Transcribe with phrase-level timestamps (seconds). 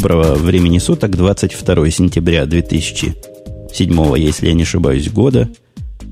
[0.00, 5.50] доброго времени суток, 22 сентября 2007, если я не ошибаюсь, года.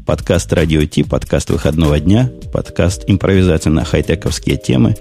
[0.04, 4.94] Подкаст «Радио Ти», подкаст выходного дня, подкаст импровизация на хай-тековские темы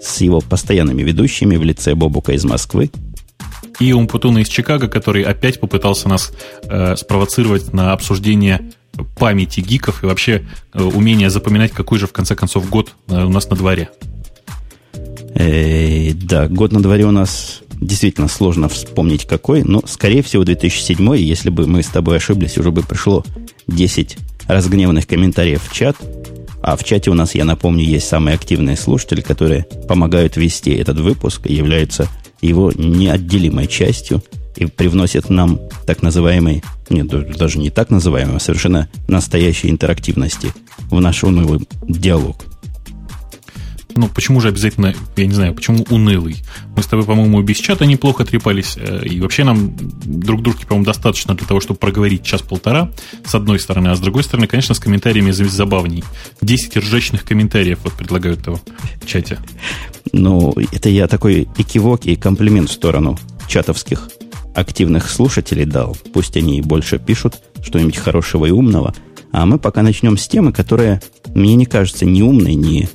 [0.00, 2.90] с его постоянными ведущими в лице Бобука из Москвы.
[3.78, 6.32] И Умпутуна из Чикаго, который опять попытался нас
[6.62, 8.70] э, спровоцировать на обсуждение
[9.18, 13.28] памяти гиков и вообще э, умения запоминать, какой же в конце концов год э, у
[13.28, 13.90] нас на дворе.
[15.34, 21.16] Э, да, год на дворе у нас действительно сложно вспомнить какой, но, скорее всего, 2007,
[21.16, 23.24] если бы мы с тобой ошиблись, уже бы пришло
[23.66, 24.16] 10
[24.46, 25.96] разгневанных комментариев в чат.
[26.62, 30.98] А в чате у нас, я напомню, есть самые активные слушатели, которые помогают вести этот
[30.98, 32.08] выпуск и являются
[32.42, 34.22] его неотделимой частью
[34.56, 40.52] и привносят нам так называемый, нет, даже не так называемый, а совершенно настоящей интерактивности
[40.90, 42.49] в наш унылый диалог
[43.96, 46.36] ну, почему же обязательно, я не знаю, почему унылый?
[46.76, 50.84] Мы с тобой, по-моему, без чата неплохо трепались, э, и вообще нам друг дружки, по-моему,
[50.84, 52.90] достаточно для того, чтобы проговорить час-полтора,
[53.24, 56.04] с одной стороны, а с другой стороны, конечно, с комментариями забавней.
[56.40, 58.60] Десять ржачных комментариев вот предлагают того
[59.00, 59.38] в чате.
[60.12, 64.08] Ну, это я такой экивок и комплимент в сторону чатовских
[64.54, 65.96] активных слушателей дал.
[66.12, 68.94] Пусть они больше пишут что-нибудь хорошего и умного.
[69.32, 71.00] А мы пока начнем с темы, которая
[71.34, 72.88] мне не кажется ни умной, ни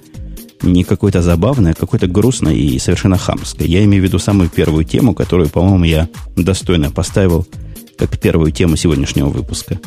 [0.61, 3.67] не какое-то забавное, а какое-то грустное и совершенно хамское.
[3.67, 7.47] Я имею в виду самую первую тему, которую, по-моему, я достойно поставил
[7.97, 9.79] как первую тему сегодняшнего выпуска.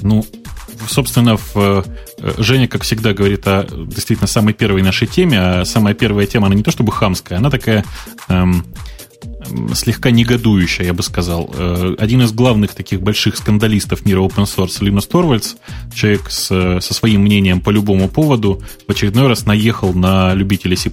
[0.00, 0.24] Ну,
[0.88, 1.82] собственно, в, э,
[2.38, 6.54] Женя, как всегда, говорит о действительно самой первой нашей теме, а самая первая тема, она
[6.54, 7.84] не то чтобы хамская, она такая
[8.28, 8.64] эм,
[9.74, 11.52] слегка негодующая, я бы сказал.
[11.54, 15.54] Э, один из главных таких больших скандалистов мира open source Линус Торвальдс,
[15.94, 16.46] человек с,
[16.80, 20.90] со своим мнением по любому поводу, в очередной раз наехал на любителей C++,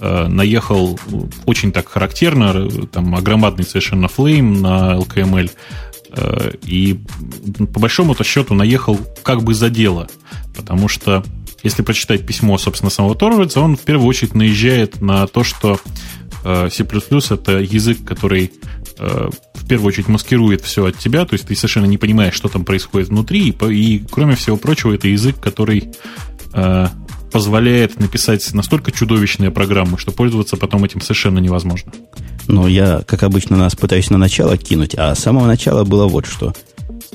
[0.00, 0.98] э, наехал
[1.46, 5.50] очень так характерно, там огромадный совершенно флейм на LKML,
[6.10, 7.00] э, и
[7.72, 10.08] по большому-то счету наехал как бы за дело,
[10.56, 11.24] потому что
[11.62, 15.80] если прочитать письмо, собственно, самого Торвальдса, он в первую очередь наезжает на то, что
[16.23, 18.52] Э, C++ это язык, который
[18.98, 22.48] э, в первую очередь маскирует все от тебя, то есть ты совершенно не понимаешь, что
[22.48, 25.92] там происходит внутри, и, и кроме всего прочего, это язык, который
[26.52, 26.86] э,
[27.32, 31.92] позволяет написать настолько чудовищные программы, что пользоваться потом этим совершенно невозможно.
[32.46, 36.26] Ну, я, как обычно, нас пытаюсь на начало кинуть, а с самого начала было вот
[36.26, 36.52] что.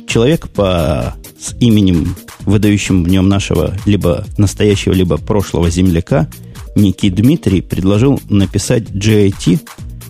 [0.08, 6.28] Человек по с именем, выдающим в нем нашего либо настоящего, либо прошлого земляка–
[6.76, 9.60] некий Дмитрий предложил написать JIT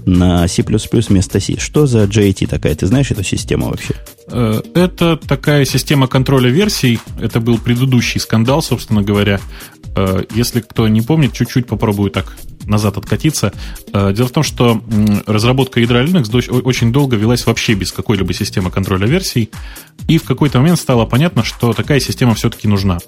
[0.06, 1.60] на C++ вместо C.
[1.60, 2.76] Что за JIT такая?
[2.76, 3.96] Ты знаешь эту систему вообще?
[4.28, 7.00] Э, это такая система контроля версий.
[7.20, 9.40] Это был предыдущий скандал, собственно говоря.
[9.96, 13.54] Э, если кто не помнит, чуть-чуть попробую так назад откатиться.
[13.94, 14.82] Э, дело в том, что
[15.26, 19.50] разработка ядра Linux очень долго велась вообще без какой-либо системы контроля версий,
[20.08, 23.00] и в какой-то момент стало понятно, что такая система все-таки нужна.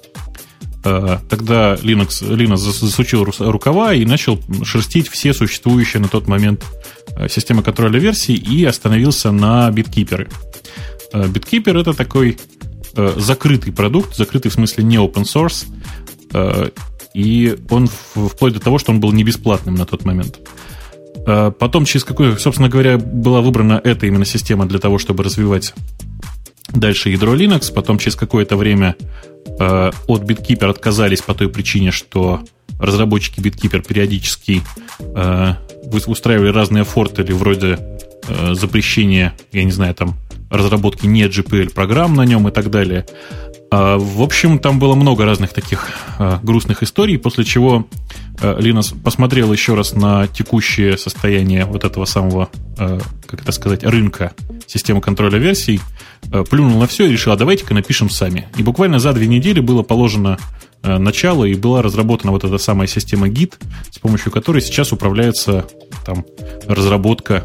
[0.84, 6.64] Э, тогда Linux, Linux засучил рукава и начал шерстить все существующие на тот момент
[7.16, 10.32] э, системы контроля версий и остановился на BitKeeper.
[11.12, 12.38] Э, BitKeeper это такой
[12.94, 15.64] закрытый продукт, закрытый в смысле не open source,
[17.14, 20.38] и он вплоть до того, что он был не бесплатным на тот момент.
[21.24, 25.72] Потом, через какое, собственно говоря, была выбрана эта именно система для того, чтобы развивать
[26.68, 27.72] дальше ядро Linux.
[27.72, 28.96] Потом, через какое-то время
[29.58, 32.40] Э, от BitKeeper отказались по той причине, что
[32.78, 34.62] разработчики BitKeeper периодически
[35.00, 35.54] э,
[36.06, 37.78] устраивали разные фортели вроде
[38.28, 40.16] э, запрещения, я не знаю, там
[40.50, 43.06] разработки не GPL программ на нем и так далее.
[43.72, 45.88] А, в общем, там было много разных таких
[46.42, 47.88] грустных историй, после чего
[48.40, 54.32] Линус посмотрел еще раз на текущее состояние вот этого самого, как это сказать, рынка
[54.66, 55.80] системы контроля версий,
[56.50, 58.48] плюнул на все и решил, а давайте-ка напишем сами.
[58.56, 60.38] И буквально за две недели было положено
[60.82, 63.54] начало, и была разработана вот эта самая система Git,
[63.90, 65.66] с помощью которой сейчас управляется
[66.04, 66.26] там,
[66.66, 67.44] разработка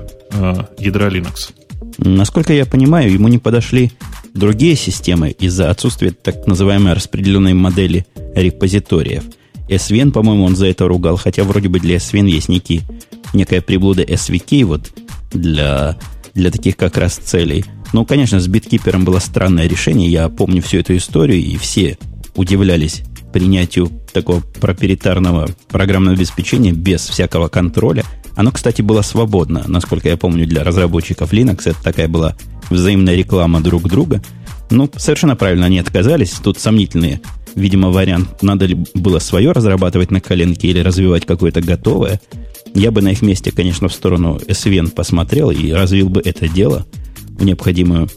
[0.79, 1.53] ядра Linux.
[1.97, 3.91] Насколько я понимаю, ему не подошли
[4.33, 9.23] другие системы из-за отсутствия так называемой распределенной модели репозиториев.
[9.69, 12.81] SVN, по-моему, он за это ругал, хотя вроде бы для SVN есть некий,
[13.33, 14.91] некая приблуда SVK вот
[15.31, 15.97] для,
[16.33, 20.09] для таких как раз целей– ну, конечно, с биткипером было странное решение.
[20.09, 21.97] Я помню всю эту историю, и все
[22.35, 28.03] удивлялись принятию такого проприетарного программного обеспечения без всякого контроля.
[28.35, 31.61] Оно, кстати, было свободно, насколько я помню, для разработчиков Linux.
[31.65, 32.35] Это такая была
[32.69, 34.21] взаимная реклама друг друга.
[34.69, 36.31] Ну, совершенно правильно они отказались.
[36.31, 37.21] Тут сомнительные,
[37.55, 38.41] видимо, вариант.
[38.41, 42.19] Надо ли было свое разрабатывать на коленке или развивать какое-то готовое.
[42.73, 46.85] Я бы на их месте, конечно, в сторону SVN посмотрел и развил бы это дело
[47.37, 48.09] в, необходимую,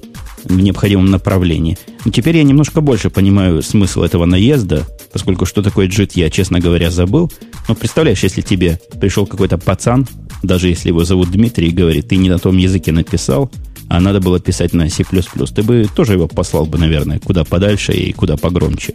[0.44, 1.78] в необходимом направлении.
[2.04, 6.60] Но теперь я немножко больше понимаю смысл этого наезда, поскольку что такое JIT я, честно
[6.60, 7.30] говоря, забыл.
[7.68, 10.06] Но представляешь, если тебе пришел какой-то пацан,
[10.42, 13.50] даже если его зовут Дмитрий, и говорит, ты не на том языке написал,
[13.88, 17.92] а надо было писать на C++, ты бы тоже его послал бы, наверное, куда подальше
[17.92, 18.94] и куда погромче.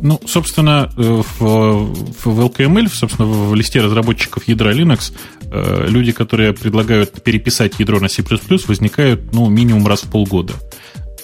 [0.00, 1.94] Ну, собственно, э, в,
[2.24, 5.12] в LKML, собственно, в листе разработчиков ядра Linux,
[5.50, 8.22] э, люди, которые предлагают переписать ядро на C++,
[8.66, 10.54] возникают, ну, минимум раз в полгода.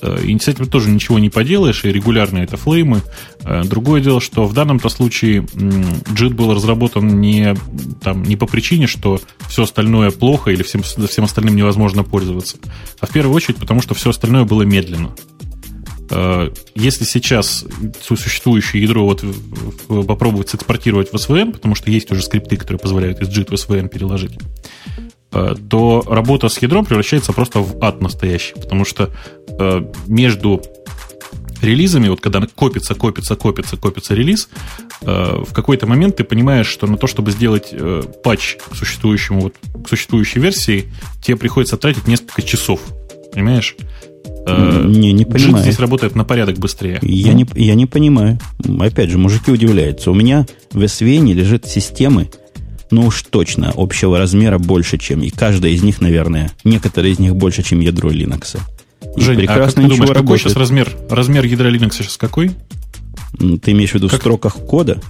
[0.03, 3.03] Э, и с этим тоже ничего не поделаешь, и регулярно это флеймы.
[3.65, 7.55] Другое дело, что в данном-то случае JIT был разработан не,
[8.03, 12.57] там, не по причине, что все остальное плохо или всем, всем остальным невозможно пользоваться,
[13.01, 15.15] а в первую очередь потому, что все остальное было медленно.
[16.11, 17.65] Э, если сейчас
[18.03, 19.25] существующее ядро вот
[20.07, 23.89] попробовать сэкспортировать в SVN, потому что есть уже скрипты, которые позволяют из JIT в SVN
[23.89, 24.39] переложить,
[25.33, 29.11] э, то работа с ядром превращается просто в ад настоящий, потому что
[29.49, 30.63] э, между
[31.63, 34.51] релизами, вот когда копится, копится, копится, копится релиз,
[35.01, 37.73] в какой-то момент ты понимаешь, что на то, чтобы сделать
[38.23, 40.93] патч к существующему, вот, к существующей версии,
[41.23, 42.81] тебе приходится тратить несколько часов.
[43.33, 43.77] Понимаешь?
[44.47, 45.63] Э, не, не понимаю.
[45.63, 46.99] здесь работает на порядок быстрее.
[47.03, 48.39] Я, не, я не понимаю.
[48.81, 50.11] Опять же, мужики удивляются.
[50.11, 52.29] У меня в SVN лежит системы,
[52.91, 55.23] ну уж точно, общего размера больше, чем...
[55.23, 58.59] И каждая из них, наверное, некоторые из них больше, чем ядро Linux.
[59.17, 62.51] И Жень, прекрасно а как ты думаешь, какой сейчас размер, размер ядра Linux сейчас какой?
[63.39, 64.21] Ты имеешь в виду как?
[64.21, 65.01] в строках кода?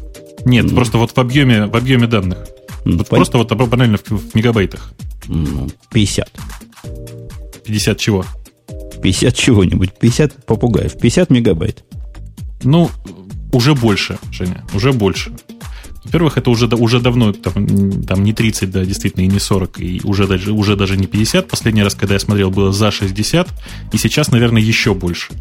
[0.45, 2.39] Нет, ну, просто вот в объеме, в объеме данных.
[2.85, 3.17] Ну, вот по...
[3.17, 4.93] Просто вот банально в, в мегабайтах.
[5.27, 6.31] Ну, 50.
[7.65, 8.25] 50 чего?
[9.05, 11.85] 50 чего-нибудь, 50 попугаев, 50 мегабайт.
[12.63, 12.91] Ну,
[13.53, 15.31] уже больше, Женя, уже больше.
[16.05, 20.01] Во-первых, это уже, уже давно, там, там не 30, да, действительно, и не 40, и
[20.05, 21.49] уже даже, уже даже не 50.
[21.49, 23.47] Последний раз, когда я смотрел, было за 60,
[23.93, 25.35] и сейчас, наверное, еще больше.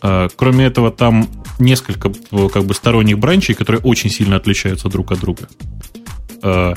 [0.00, 5.20] А, кроме этого, там несколько как бы сторонних бранчей, которые очень сильно отличаются друг от
[5.20, 5.46] друга.
[6.42, 6.72] А,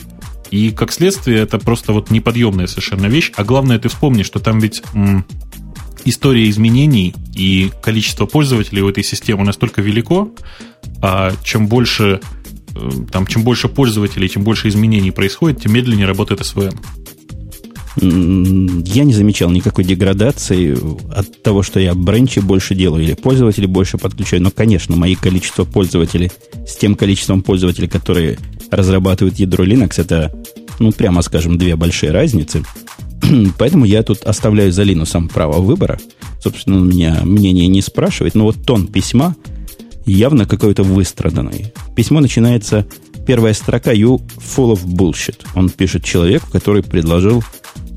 [0.50, 3.32] и как следствие, это просто вот неподъемная совершенно вещь.
[3.38, 4.84] А главное, ты вспомни, что там ведь
[6.06, 10.32] история изменений и количество пользователей у этой системы настолько велико,
[11.02, 12.20] а чем больше,
[12.76, 16.78] э, там, чем больше пользователей, чем больше изменений происходит, тем медленнее работает SVN.
[17.98, 20.78] Я не замечал никакой деградации
[21.14, 24.42] от того, что я бренчи больше делаю или пользователей больше подключаю.
[24.42, 26.32] Но, конечно, мои количество пользователей
[26.66, 28.38] с тем количеством пользователей, которые
[28.70, 30.34] разрабатывают ядро Linux, это,
[30.80, 32.64] ну, прямо скажем, две большие разницы.
[33.58, 36.00] Поэтому я тут оставляю за Линусом право выбора.
[36.42, 38.36] Собственно, он меня мнение не спрашивает.
[38.36, 39.36] Но вот тон письма
[40.06, 41.74] явно какой-то выстраданный.
[41.96, 42.88] Письмо начинается...
[43.28, 45.36] Первая строка «You full of bullshit».
[45.54, 47.44] Он пишет человеку, который предложил,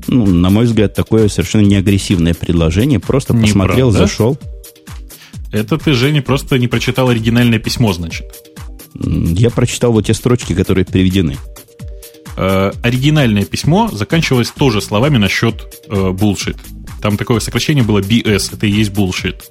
[0.07, 2.99] ну, на мой взгляд, такое совершенно неагрессивное предложение.
[2.99, 4.07] Просто не посмотрел, правда?
[4.07, 4.37] зашел.
[5.51, 8.25] Это ты, Женя, просто не прочитал оригинальное письмо, значит.
[8.93, 11.37] Я прочитал вот те строчки, которые приведены.
[12.37, 15.55] Э, оригинальное письмо заканчивалось тоже словами насчет
[15.87, 16.57] э, bullshit.
[17.01, 19.41] Там такое сокращение было BS, это и есть bullshit.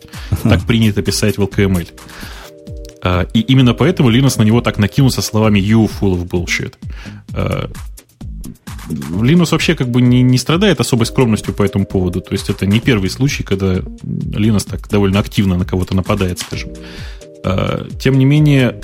[0.43, 1.89] Так принято писать в LKML.
[3.03, 6.75] Э, и именно поэтому Linux на него так накинулся словами you full of bullshit.
[7.33, 7.69] Э,
[8.89, 12.21] Linux вообще как бы не, не страдает особой скромностью по этому поводу.
[12.21, 16.71] То есть это не первый случай, когда Linux так довольно активно на кого-то нападает, скажем.
[17.45, 18.81] Э, тем не менее,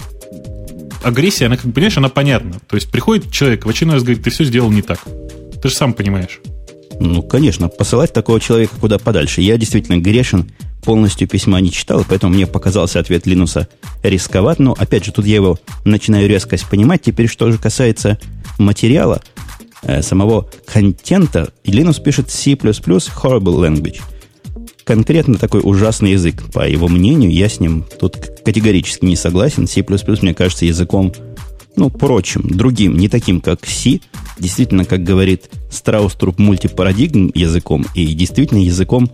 [1.02, 2.61] агрессия, она, как понимаешь, она понятна.
[2.68, 5.00] То есть приходит человек, в очередной раз говорит, ты все сделал не так.
[5.62, 6.40] Ты же сам понимаешь.
[6.99, 9.40] Ну, конечно, посылать такого человека куда подальше.
[9.40, 10.50] Я действительно грешен,
[10.82, 13.68] полностью письма не читал, поэтому мне показался ответ Линуса
[14.02, 14.59] рисковат.
[14.59, 17.02] Но, опять же, тут я его начинаю резкость понимать.
[17.02, 18.18] Теперь, что же касается
[18.59, 19.23] материала,
[19.82, 24.00] э, самого контента, Линус пишет C++ horrible language–
[24.90, 27.30] конкретно такой ужасный язык, по его мнению.
[27.30, 29.68] Я с ним тут категорически не согласен.
[29.68, 29.85] C++,
[30.20, 31.12] мне кажется, языком,
[31.76, 34.00] ну, прочим, другим, не таким, как C.
[34.40, 39.12] Действительно, как говорит Страуструп, мультипарадигм языком, и действительно языком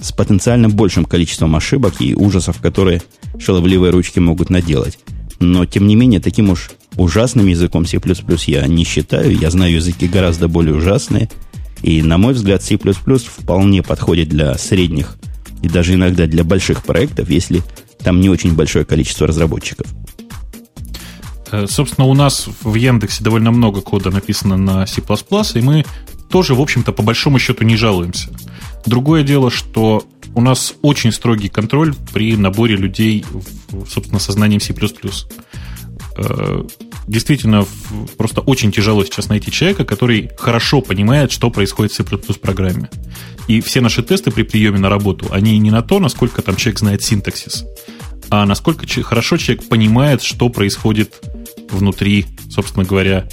[0.00, 3.00] с потенциально большим количеством ошибок и ужасов, которые
[3.38, 4.98] шаловливые ручки могут наделать.
[5.38, 8.00] Но, тем не менее, таким уж ужасным языком C++
[8.46, 9.38] я не считаю.
[9.38, 11.30] Я знаю языки гораздо более ужасные–
[11.82, 15.16] и, на мой взгляд, C++ вполне подходит для средних
[15.62, 17.62] и даже иногда для больших проектов, если
[18.02, 19.86] там не очень большое количество разработчиков.
[21.50, 25.02] Э, собственно, у нас в Яндексе довольно много кода написано на C++,
[25.54, 25.84] и мы
[26.30, 28.30] тоже, в общем-то, по большому счету не жалуемся.
[28.86, 33.24] Другое дело, что у нас очень строгий контроль при наборе людей,
[33.88, 34.74] собственно, со знанием C++.
[37.06, 37.66] Действительно
[38.16, 42.88] просто очень тяжело сейчас найти человека, который хорошо понимает, что происходит в C++ программе.
[43.48, 46.78] И все наши тесты при приеме на работу, они не на то, насколько там человек
[46.78, 47.64] знает синтаксис,
[48.30, 51.20] а насколько хорошо человек понимает, что происходит
[51.70, 53.28] внутри, собственно говоря,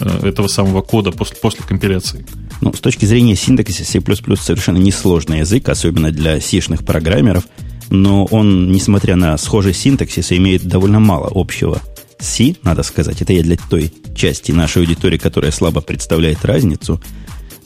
[0.00, 2.26] э, этого самого кода после, после компиляции.
[2.60, 7.44] Ну, с точки зрения синтаксиса, C++ совершенно несложный язык, особенно для сишных программеров,
[7.88, 11.80] но он, несмотря на схожий синтаксис, имеет довольно мало общего
[12.22, 13.20] C, надо сказать.
[13.20, 17.00] Это я для той части нашей аудитории, которая слабо представляет разницу–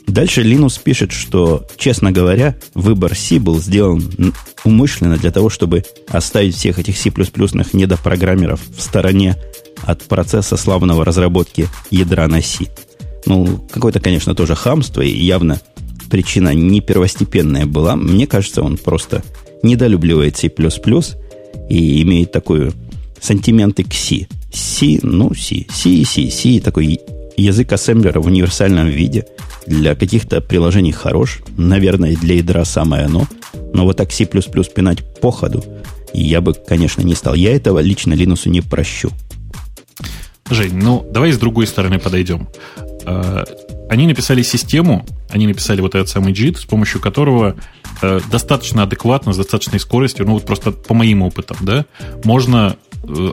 [0.07, 4.33] Дальше Линус пишет, что, честно говоря, выбор C был сделан
[4.65, 7.11] умышленно для того, чтобы оставить всех этих C++
[7.73, 9.37] недопрограммеров в стороне
[9.83, 12.67] от процесса славного разработки ядра на C.
[13.27, 15.61] Ну, какое-то, конечно, тоже хамство, и явно
[16.09, 17.97] причина не первостепенная была.
[17.97, 19.25] Мне кажется, он просто
[19.65, 20.47] недолюбливает C++
[21.69, 22.73] и имеет такую
[23.21, 24.29] сантименты к C.
[24.57, 27.01] C, ну, C, C, C, C, такой
[27.37, 29.27] язык ассемблера в универсальном виде–
[29.67, 31.41] для каких-то приложений хорош.
[31.57, 33.27] Наверное, для ядра самое оно.
[33.73, 35.65] Но вот так C++ пинать по ходу
[36.13, 37.35] я бы, конечно, не стал.
[37.35, 39.11] Я этого лично Линусу не прощу.
[40.49, 42.49] Жень, ну давай с другой стороны подойдем.
[43.05, 43.45] А,
[43.91, 47.57] они написали систему, они написали вот этот самый JIT, с помощью которого
[48.01, 51.85] э, достаточно адекватно, с достаточной скоростью, ну вот просто по моим опытам, да,
[52.25, 52.86] можно Э,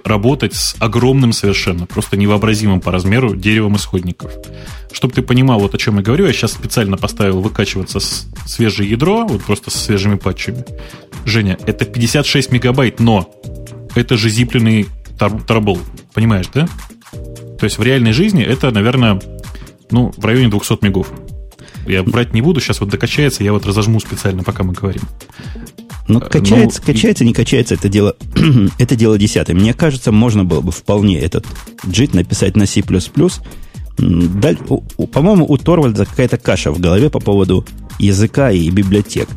[0.03, 4.31] работать с огромным совершенно, просто невообразимым по размеру деревом исходников.
[4.91, 9.25] Чтобы ты понимал, вот о чем я говорю, я сейчас специально поставил выкачиваться свежее ядро,
[9.25, 10.65] вот просто со свежими патчами.
[11.25, 13.33] Женя, это 56 мегабайт, но
[13.95, 14.87] это же зипленный
[15.17, 15.79] тарбол,
[16.13, 16.67] понимаешь, да?
[17.59, 19.21] То есть в реальной жизни это, наверное,
[19.89, 21.11] ну, в районе 200 мегов.
[21.87, 25.01] Я брать не буду, сейчас вот докачается, я вот разожму специально, пока мы говорим.
[26.07, 28.15] Ну, качается, ну, качается, не качается, это дело,
[28.77, 29.55] это дело десятое.
[29.55, 31.45] Мне кажется, можно было бы вполне этот
[31.85, 32.81] JIT написать на C++.
[35.11, 37.65] По-моему, у Торвальда какая-то каша в голове по поводу
[37.99, 39.29] языка и библиотек.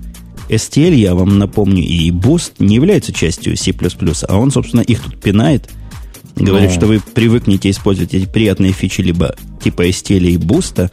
[0.49, 3.75] STL, я вам напомню, и Boost не являются частью C++,
[4.29, 5.69] а он, собственно, их тут пинает.
[6.37, 6.75] Говорит, Но...
[6.75, 10.91] что вы привыкнете использовать эти приятные фичи либо типа STL и Boost,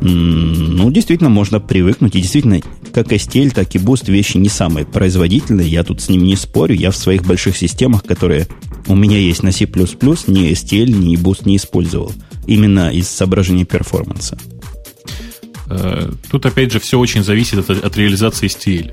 [0.00, 2.14] ну, действительно, можно привыкнуть.
[2.14, 2.60] И действительно,
[2.92, 5.68] как STL, так и Boost вещи не самые производительные.
[5.68, 6.74] Я тут с ними не спорю.
[6.74, 8.46] Я в своих больших системах, которые
[8.86, 12.12] у меня есть на C++, ни STL, ни Boost не использовал.
[12.46, 14.38] Именно из соображения перформанса.
[15.68, 18.92] Э, тут, опять же, все очень зависит от, от реализации STL.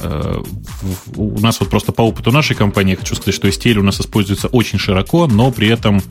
[0.00, 0.42] Э,
[1.16, 4.48] у нас вот просто по опыту нашей компании, хочу сказать, что STL у нас используется
[4.48, 6.02] очень широко, но при этом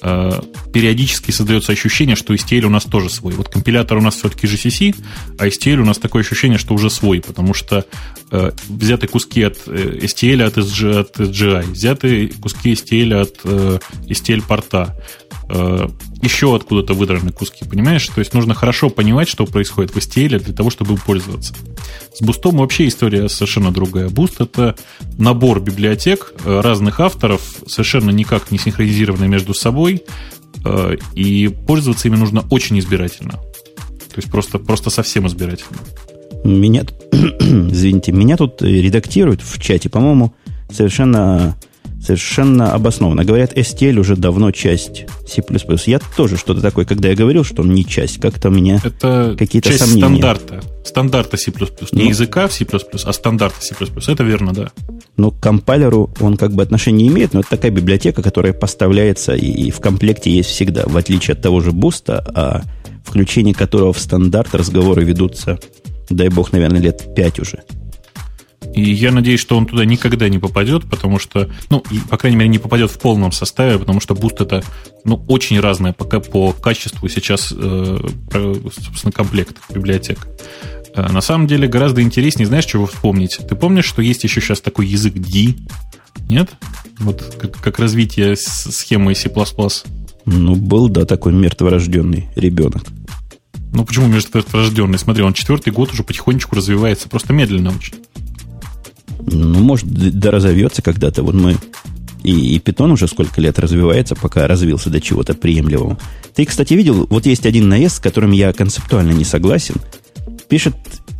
[0.00, 3.34] периодически создается ощущение, что STL у нас тоже свой.
[3.34, 4.94] Вот компилятор у нас все-таки GCC,
[5.38, 7.84] а STL у нас такое ощущение, что уже свой, потому что
[8.30, 14.42] э, взяты куски от STL от, SG, от SGI, взяты куски STL от STL
[15.48, 15.90] порта,
[16.22, 18.06] еще откуда-то выдраны куски, понимаешь?
[18.08, 21.54] То есть нужно хорошо понимать, что происходит в STL для того, чтобы им пользоваться.
[22.14, 24.08] С бустом вообще история совершенно другая.
[24.08, 24.76] Буст— это
[25.18, 30.02] набор библиотек э, разных авторов, совершенно никак не синхронизированные между собой,
[30.64, 33.32] э, и пользоваться ими нужно очень избирательно.
[33.32, 35.78] То есть просто, просто совсем избирательно.
[36.44, 40.34] Меня, извините, меня тут редактируют в чате, по-моему,
[40.70, 41.56] совершенно
[42.02, 43.24] Совершенно обоснованно.
[43.24, 45.42] Говорят, STL уже давно часть C++.
[45.86, 49.34] Я тоже что-то такое, когда я говорил, что он не часть, как-то у меня Это
[49.38, 50.06] какие-то часть сомнения.
[50.08, 50.60] стандарта.
[50.84, 51.50] Стандарта C++.
[51.50, 52.64] Не ну, языка в C++,
[53.04, 53.74] а стандарта C++.
[54.06, 54.70] Это верно, да.
[55.16, 58.52] Но к compiler у он как бы отношения не имеет, но это такая библиотека, которая
[58.52, 62.62] поставляется и в комплекте есть всегда, в отличие от того же Boost а, а
[63.04, 65.58] включение которого в стандарт разговоры ведутся,
[66.08, 67.64] дай бог, наверное, лет пять уже.
[68.78, 72.36] И я надеюсь, что он туда никогда не попадет, потому что, ну, и, по крайней
[72.36, 74.62] мере, не попадет в полном составе, потому что Boost это,
[75.04, 77.98] ну, очень разное пока по качеству сейчас, э,
[78.30, 80.28] собственно, комплект библиотек.
[80.94, 83.40] Э, на самом деле гораздо интереснее, знаешь, чего вспомнить?
[83.48, 85.56] Ты помнишь, что есть еще сейчас такой язык D?
[86.30, 86.50] Нет?
[87.00, 89.28] Вот как, как развитие схемы C++.
[90.24, 92.84] Ну, был, да, такой мертворожденный ребенок.
[93.72, 95.00] Ну, почему мертворожденный?
[95.00, 97.94] Смотри, он четвертый год уже потихонечку развивается, просто медленно очень.
[99.20, 101.22] Ну, может, да разовьется когда-то.
[101.22, 101.56] Вот мы...
[102.24, 105.98] И, и питон уже сколько лет развивается, пока развился до чего-то приемлемого.
[106.34, 109.76] Ты, кстати, видел, вот есть один наезд, с которым я концептуально не согласен.
[110.48, 110.74] Пишет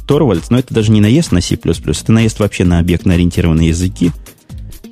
[0.08, 4.10] Торвальдс, но это даже не наезд на C++, это наезд вообще на объектно-ориентированные языки,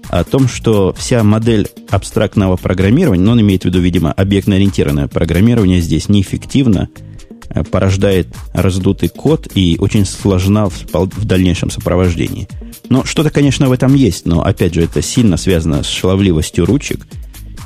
[0.09, 5.81] о том, что вся модель абстрактного программирования, но он имеет в виду, видимо, объектно-ориентированное программирование
[5.81, 6.89] здесь неэффективно,
[7.71, 12.49] порождает раздутый код и очень сложна в, в дальнейшем сопровождении–
[12.89, 17.07] ну, что-то, конечно, в этом есть, но, опять же, это сильно связано с шаловливостью ручек.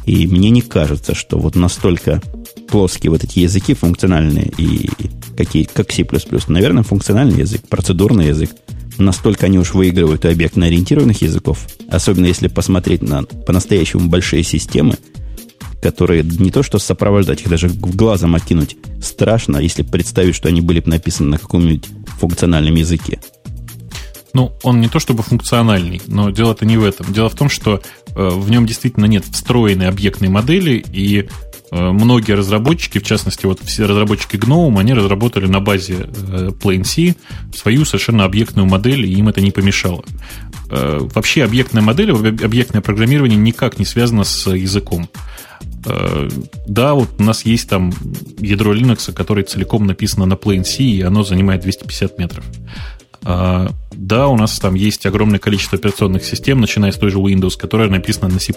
[0.06, 2.22] И мне не кажется, что вот настолько
[2.68, 4.88] плоские вот эти языки функциональные и
[5.36, 6.06] какие, как C++,
[6.48, 8.50] наверное, функциональный язык, процедурный язык,
[8.98, 14.96] настолько они уж выигрывают у объектно-ориентированных языков, особенно если посмотреть на по-настоящему большие системы,
[15.80, 20.80] которые не то что сопровождать, их даже глазом окинуть страшно, если представить, что они были
[20.80, 21.86] бы написаны на каком-нибудь
[22.18, 23.20] функциональном языке.
[24.32, 27.12] Ну, он не то чтобы функциональный, но дело-то не в этом.
[27.12, 27.82] Дело в том, что
[28.14, 31.28] э, в нем действительно нет встроенной объектной модели, и
[31.70, 36.84] Э, многие разработчики, в частности, вот все разработчики GNOME, они разработали на базе э, Plain
[36.84, 37.14] C
[37.54, 40.04] свою совершенно объектную модель, и им это не помешало.
[40.70, 45.08] Вообще объектная модель, объектное программирование никак не связано с языком.
[46.66, 47.92] Да, вот у нас есть там
[48.38, 52.44] ядро Linux, которое целиком написано на Plain C, и оно занимает 250 метров.
[53.24, 57.56] А, да, у нас там есть огромное количество операционных систем, начиная с той же Windows,
[57.58, 58.52] которая написана на C++.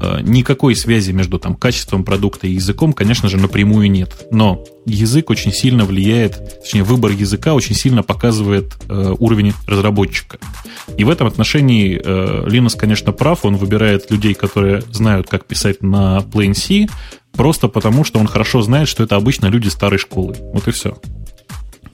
[0.00, 4.26] А, никакой связи между там, качеством продукта и языком, конечно же, напрямую нет.
[4.30, 10.38] Но язык очень сильно влияет, точнее, выбор языка очень сильно показывает э, уровень разработчика.
[10.98, 13.44] И в этом отношении э, Linux, конечно, прав.
[13.44, 16.86] Он выбирает людей, которые знают, как писать на Plain C,
[17.32, 20.36] просто потому, что он хорошо знает, что это обычно люди старой школы.
[20.52, 20.98] Вот и все.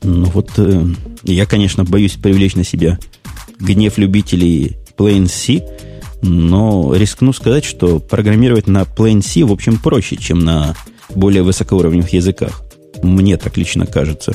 [0.02, 0.84] Ну вот, э,
[1.24, 2.98] я, конечно, боюсь привлечь на себя
[3.58, 5.64] гнев любителей Plain C,
[6.22, 10.74] но рискну сказать, что программировать на Plain C, в общем, проще, чем на
[11.14, 12.62] более высокоуровневых языках.
[13.02, 14.34] Мне так лично кажется.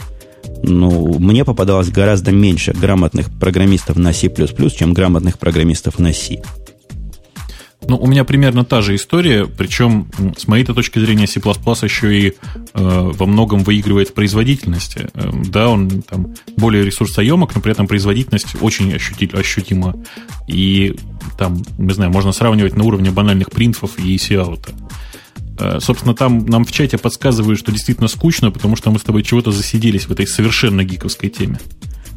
[0.61, 6.41] Ну, мне попадалось гораздо меньше грамотных программистов на C++, чем грамотных программистов на C.
[7.87, 12.29] Ну, у меня примерно та же история, причем с моей точки зрения C++ еще и
[12.29, 12.33] э,
[12.73, 15.09] во многом выигрывает в производительности.
[15.13, 19.95] Э, да, он там более ресурсоемок, но при этом производительность очень ощути, ощутима.
[20.47, 20.95] И
[21.37, 24.71] там, не знаю, можно сравнивать на уровне банальных принтов и EC-аута.
[25.59, 29.23] Э, собственно, там нам в чате подсказывают, что действительно скучно, потому что мы с тобой
[29.23, 31.59] чего-то засиделись в этой совершенно гиковской теме.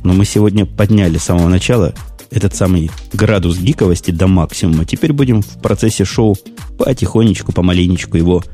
[0.07, 1.93] Но мы сегодня подняли с самого начала
[2.31, 4.85] этот самый градус гиковости до максимума.
[4.85, 6.37] Теперь будем в процессе шоу
[6.79, 8.45] потихонечку, помаленечку его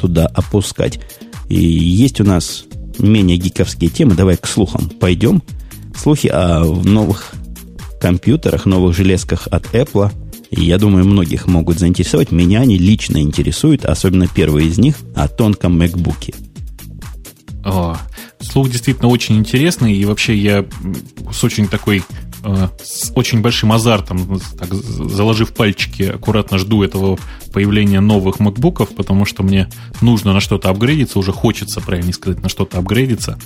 [0.00, 1.00] туда опускать.
[1.50, 2.64] И есть у нас
[2.98, 4.14] менее гиковские темы.
[4.14, 5.42] Давай к слухам пойдем.
[5.94, 7.32] Слухи о новых
[8.00, 10.10] компьютерах, новых железках от Apple.
[10.50, 12.32] Я думаю, многих могут заинтересовать.
[12.32, 16.34] Меня они лично интересуют, особенно первые из них, о тонком MacBook.
[17.66, 17.98] О,
[18.42, 20.64] слух действительно очень интересный, и вообще я
[21.30, 22.02] с очень такой
[22.44, 27.18] Э, с очень большим азартом, так, заложив пальчики, аккуратно жду этого
[27.52, 29.68] появления новых макбуков, потому что мне
[30.00, 33.38] нужно на что-то апгрейдиться, уже хочется, правильно сказать, на что-то апгрейдиться.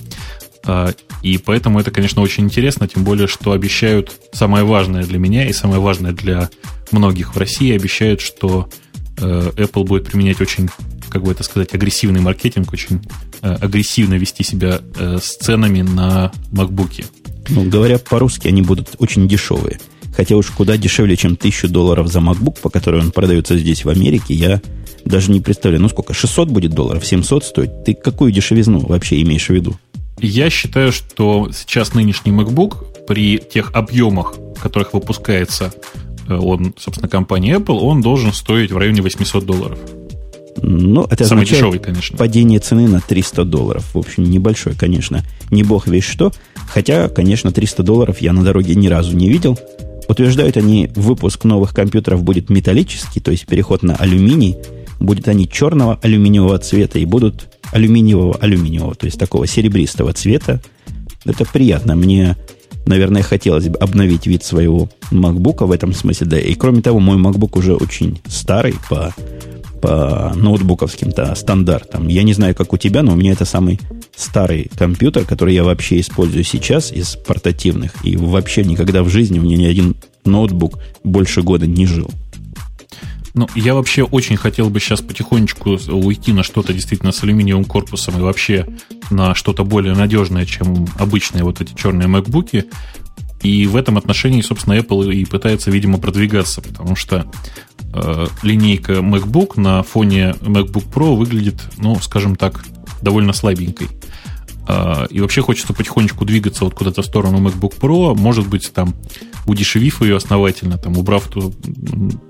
[0.65, 5.47] Э, и поэтому это, конечно, очень интересно, тем более, что обещают самое важное для меня
[5.47, 6.49] и самое важное для
[6.91, 8.71] многих в России, обещают, что
[9.19, 10.71] э, Apple будет применять очень,
[11.17, 13.01] как бы это сказать, агрессивный маркетинг, очень
[13.41, 17.07] агрессивно вести себя с ценами на макбуки.
[17.49, 19.81] Ну, говоря по-русски, они будут очень дешевые.
[20.15, 23.89] Хотя уж куда дешевле, чем 1000 долларов за MacBook, по которой он продается здесь, в
[23.89, 24.61] Америке, я
[25.05, 25.83] даже не представляю.
[25.83, 26.13] Ну, сколько?
[26.13, 27.07] 600 будет долларов?
[27.07, 27.85] 700 стоит?
[27.85, 29.75] Ты какую дешевизну вообще имеешь в виду?
[30.21, 35.73] Я считаю, что сейчас нынешний MacBook при тех объемах, которых выпускается
[36.29, 39.79] э, он, собственно, компания Apple, он должен стоить в районе 800 долларов.
[40.63, 42.17] Ну, это Самый дешевый, конечно.
[42.17, 43.85] Падение цены на 300 долларов.
[43.95, 45.23] В общем, небольшое, конечно.
[45.51, 46.33] Не бог весь что.
[46.69, 49.59] Хотя, конечно, 300 долларов я на дороге ни разу не видел.
[50.09, 54.57] Утверждают они, выпуск новых компьютеров будет металлический, то есть переход на алюминий.
[55.01, 60.61] Будет они черного алюминиевого цвета и будут алюминиевого алюминиевого, то есть такого серебристого цвета.
[61.25, 61.97] Это приятно.
[61.97, 62.37] Мне,
[62.87, 66.27] наверное, хотелось бы обновить вид своего MacBook в этом смысле.
[66.29, 69.15] Да, и кроме того, мой MacBook уже очень старый по
[69.81, 72.09] по ноутбуковским-то стандартам.
[72.09, 73.81] Я не знаю, как у тебя, но у меня это самый
[74.15, 77.95] старый компьютер, который я вообще использую сейчас из портативных.
[78.05, 82.11] И вообще никогда в жизни у меня ни один ноутбук больше года не жил.
[83.35, 88.19] Ну, я вообще очень хотел бы сейчас потихонечку уйти на что-то действительно с алюминиевым корпусом
[88.19, 88.67] и вообще
[89.11, 92.65] на что-то более надежное, чем обычные вот эти черные MacBook.
[93.43, 97.31] И в этом отношении, собственно, Apple и пытается, видимо, продвигаться, потому что
[98.43, 102.65] линейка MacBook на фоне MacBook Pro выглядит, ну, скажем так,
[103.01, 103.89] довольно слабенькой.
[104.69, 108.95] Э, и вообще хочется потихонечку двигаться вот куда-то в сторону MacBook Pro, может быть, там,
[109.47, 111.55] удешевив ее основательно, там, убрав ту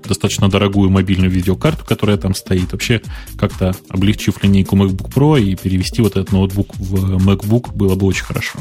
[0.07, 3.01] достаточно дорогую мобильную видеокарту, которая там стоит, вообще
[3.37, 8.25] как-то облегчив линейку MacBook Pro и перевести вот этот ноутбук в MacBook было бы очень
[8.25, 8.59] хорошо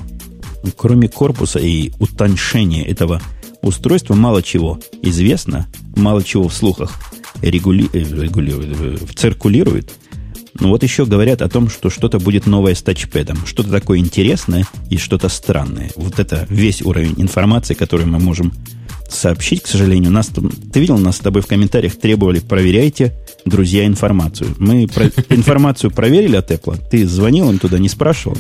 [0.77, 3.21] кроме корпуса и утоньшения этого
[3.67, 6.93] устройства, мало чего известно, мало чего в слухах
[7.43, 7.89] регули...
[7.93, 9.93] Э, регулирует, э, циркулирует.
[10.59, 13.45] Но вот еще говорят о том, что что-то будет новое с тачпэдом.
[13.45, 15.91] Что-то такое интересное и что-то странное.
[15.97, 18.53] Вот это весь уровень информации, который мы можем
[19.13, 20.11] сообщить, к сожалению.
[20.11, 20.31] Нас,
[20.73, 23.15] ты видел, нас с тобой в комментариях требовали, проверяйте,
[23.45, 24.55] друзья, информацию.
[24.59, 26.81] Мы про, информацию проверили от Apple.
[26.91, 28.37] Ты звонил им туда, не спрашивал?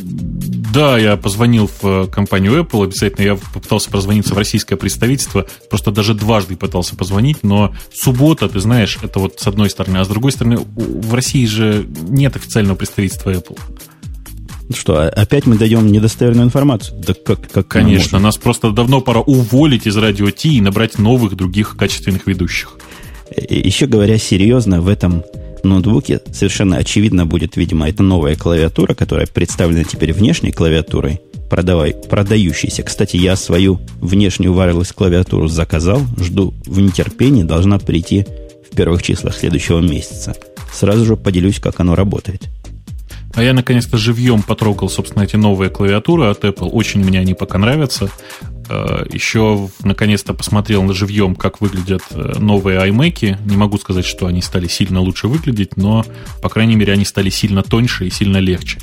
[0.73, 5.91] Да, я позвонил в э, компанию Apple, обязательно я попытался прозвониться в российское представительство, просто
[5.91, 10.09] даже дважды пытался позвонить, но суббота, ты знаешь, это вот с одной стороны, а с
[10.09, 13.59] другой стороны, в России же нет официального представительства Apple.
[14.75, 16.99] Что, а опять мы даем недостоверную информацию?
[17.07, 21.37] Да как, как Конечно, нас просто давно пора уволить из радио Ти и набрать новых,
[21.37, 22.79] других качественных ведущих.
[23.37, 25.25] Еще говоря серьезно, в этом
[25.63, 32.83] ноутбуке совершенно очевидно будет, видимо, это новая клавиатура, которая представлена теперь внешней клавиатурой, продавай, продающейся.
[32.83, 38.27] Кстати, я свою внешнюю wireless клавиатуру заказал, жду в нетерпении, должна прийти
[38.71, 40.37] в первых числах следующего месяца.
[40.73, 42.49] Сразу же поделюсь, как оно работает.
[43.37, 46.71] А я наконец-то живьем потрогал, собственно, эти новые клавиатуры от Apple.
[46.71, 48.09] Очень мне они пока нравятся.
[48.71, 53.39] Э, Еще наконец-то посмотрел на живьем, как выглядят э, новые iMac.
[53.45, 56.03] Не могу сказать, что они стали сильно лучше выглядеть, но,
[56.43, 58.79] по крайней мере, они стали сильно тоньше и сильно легче.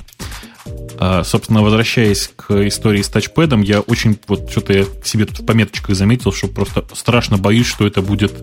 [1.00, 5.46] А, собственно, возвращаясь к истории с тачпэдом, я очень, вот что-то я себе тут в
[5.46, 8.34] пометочках заметил, что просто страшно боюсь, что это будет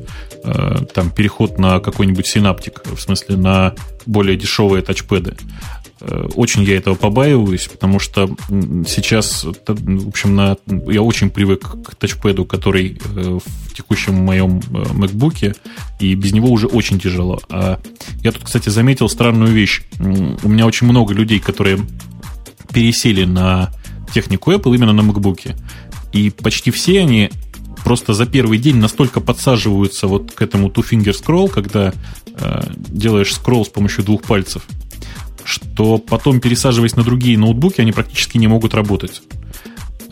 [0.44, 3.75] э, там переход на какой-нибудь синаптик, в смысле на
[4.07, 5.37] более дешевые тачпэды.
[6.00, 8.30] Э, очень я этого побаиваюсь, потому что
[8.86, 14.60] сейчас, в общем, на, я очень привык к тачпэду, который э, в текущем моем э,
[14.92, 15.56] MacBook,
[16.00, 17.40] и без него уже очень тяжело.
[17.50, 17.80] А
[18.22, 19.82] я тут, кстати, заметил странную вещь.
[19.98, 21.78] У меня очень много людей, которые
[22.72, 23.70] пересели на
[24.12, 25.54] технику Apple именно на MacBook.
[26.12, 27.30] И почти все они
[27.84, 31.92] просто за первый день настолько подсаживаются вот к этому two-finger scroll, когда
[32.26, 34.62] э, делаешь скролл с помощью двух пальцев–
[35.44, 39.22] что потом, пересаживаясь на другие ноутбуки, они практически не могут работать.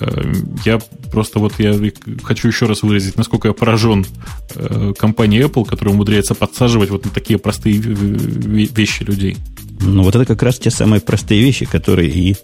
[0.01, 0.33] Э,
[0.65, 0.79] я
[1.11, 1.75] просто вот я
[2.23, 4.07] хочу еще раз выразить, насколько я поражен
[4.55, 9.37] э, компанией Apple, которая умудряется подсаживать вот на такие простые вещи людей.
[9.81, 12.37] Ну, вот это как раз те самые простые вещи, которые и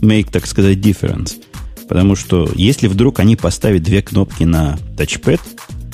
[0.00, 1.34] make, так сказать, difference.
[1.88, 5.40] Потому что если вдруг они поставят две кнопки на тачпэд,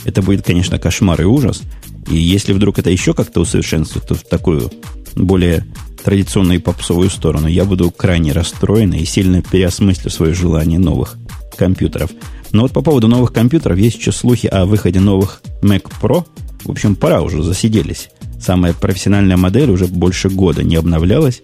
[0.04, 1.62] это будет, конечно, кошмар и ужас.
[2.10, 4.70] И если вдруг это еще как-то усовершенствует, то в такую
[5.16, 5.66] более
[6.06, 11.16] традиционную попсовую сторону, я буду крайне расстроен и сильно переосмыслю свое желание новых
[11.58, 12.12] компьютеров.
[12.52, 16.24] Но вот по поводу новых компьютеров есть еще слухи о выходе новых Mac Pro.
[16.62, 18.10] В общем, пора уже, засиделись.
[18.40, 21.42] Самая профессиональная модель уже больше года не обновлялась.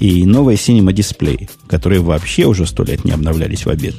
[0.00, 3.94] И новые Cinema дисплеи, которые вообще уже сто лет не обновлялись в обед.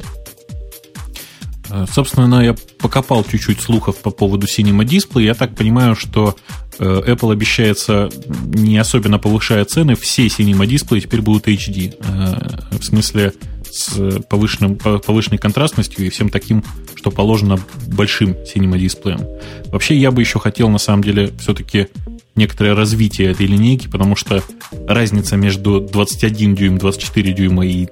[1.74, 5.24] Э, собственно, я покопал чуть-чуть слухов по поводу Cinema Display.
[5.24, 6.36] Я так понимаю, что
[6.78, 8.10] э, Apple обещается,
[8.46, 11.96] не особенно повышая цены, все Cinema Display теперь будут HD.
[12.00, 13.34] Э, в смысле,
[13.74, 16.64] с повышенным, повышенной контрастностью и всем таким,
[16.96, 19.22] что положено большим Cinema дисплеем.
[19.66, 21.88] Вообще, я бы еще хотел, на самом деле, все-таки
[22.36, 24.44] некоторое развитие этой линейки, потому что
[24.88, 27.88] разница между 21 дюйм, 24 дюйма и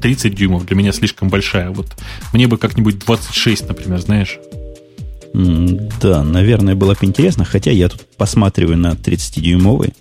[0.00, 1.70] 30 дюймов для меня слишком большая.
[1.70, 1.86] Вот
[2.32, 4.38] мне бы как-нибудь 26, например, знаешь.
[5.34, 9.94] Да, наверное, было бы интересно, хотя я тут посматриваю на 30-дюймовый,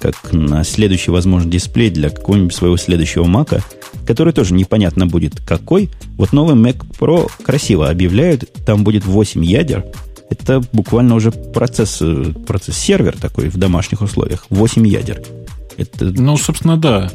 [0.00, 3.62] как на следующий, возможно, дисплей для какого-нибудь своего следующего мака,
[4.06, 5.90] который тоже непонятно будет какой.
[6.16, 9.84] Вот новый Mac Pro красиво объявляют, там будет 8 ядер,
[10.30, 14.46] это буквально уже процесс, э, процесс сервер такой в домашних условиях.
[14.50, 15.22] 8 ядер.
[15.76, 16.06] Это...
[16.06, 17.10] Ну, собственно, да.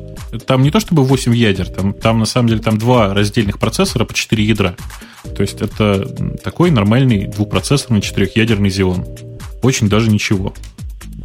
[0.47, 4.05] Там не то чтобы 8 ядер, там, там на самом деле там два раздельных процессора
[4.05, 4.75] по 4 ядра.
[5.35, 6.05] То есть это
[6.43, 9.39] такой нормальный двухпроцессорный четырехъядерный Xeon.
[9.61, 10.53] Очень даже ничего.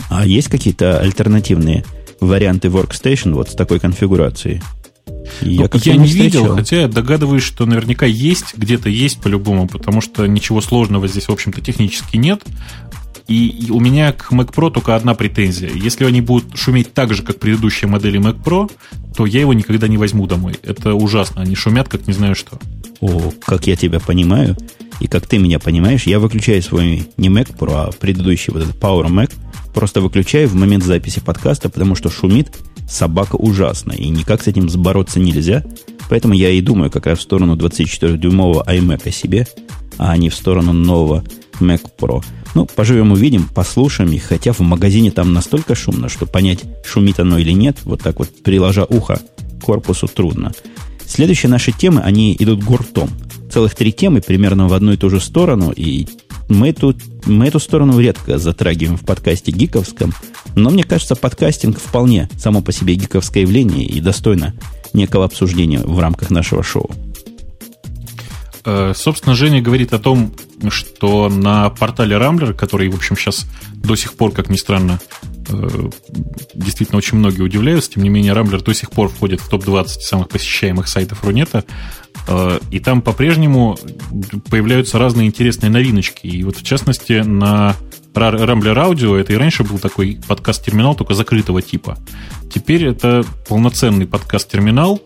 [0.09, 1.85] А есть какие-то альтернативные
[2.21, 4.63] варианты Workstation вот с такой конфигурацией?
[5.41, 10.01] Я, ну, я не видел, хотя я догадываюсь, что наверняка есть, где-то есть по-любому, потому
[10.01, 12.43] что ничего сложного здесь, в общем-то, технически нет.
[13.27, 15.71] И у меня к Mac Pro только одна претензия.
[15.71, 18.71] Если они будут шуметь так же, как предыдущие модели Mac Pro,
[19.15, 20.57] то я его никогда не возьму домой.
[20.63, 21.43] Это ужасно.
[21.43, 22.59] Они шумят, как не знаю что.
[23.01, 24.57] О, как я тебя понимаю,
[25.01, 28.77] и как ты меня понимаешь, я выключаю свой не Mac Pro, а предыдущий вот этот
[28.77, 29.33] Power Mac,
[29.74, 32.48] просто выключаю в момент записи подкаста, потому что шумит
[32.88, 35.64] собака ужасная, и никак с этим сбороться нельзя.
[36.09, 39.46] Поэтому я и думаю как раз в сторону 24-дюймового iMac себе,
[39.98, 41.24] а не в сторону нового
[41.61, 42.24] Mac Pro.
[42.54, 47.38] Ну, поживем увидим, послушаем их, хотя в магазине там настолько шумно, что понять, шумит оно
[47.38, 49.20] или нет, вот так вот, приложа ухо
[49.61, 50.52] к корпусу, трудно.
[51.07, 53.11] Следующие наши темы, они идут гуртом.
[53.50, 56.07] Целых три темы примерно в одну и ту же сторону, и
[56.49, 60.13] мы, тут, мы эту сторону редко затрагиваем в подкасте гиковском,
[60.55, 64.55] но мне кажется, подкастинг вполне само по себе гиковское явление и достойно
[64.93, 66.91] некого обсуждения в рамках нашего шоу.
[68.65, 70.35] Э, собственно, Женя говорит о том,
[70.69, 75.01] что на портале Рамблер, который, в общем, сейчас до сих пор, как ни странно,
[75.49, 75.91] э,
[76.55, 80.29] действительно очень многие удивляются, тем не менее, Рамблер до сих пор входит в топ-20 самых
[80.29, 81.65] посещаемых сайтов Рунета,
[82.71, 83.79] и там по-прежнему
[84.51, 86.27] появляются разные интересные новиночки.
[86.27, 87.75] И вот, в частности, на
[88.14, 91.99] Рамблер Аудио это и раньше был такой подкаст-терминал, только закрытого типа.
[92.53, 95.01] Теперь это полноценный подкаст-терминал,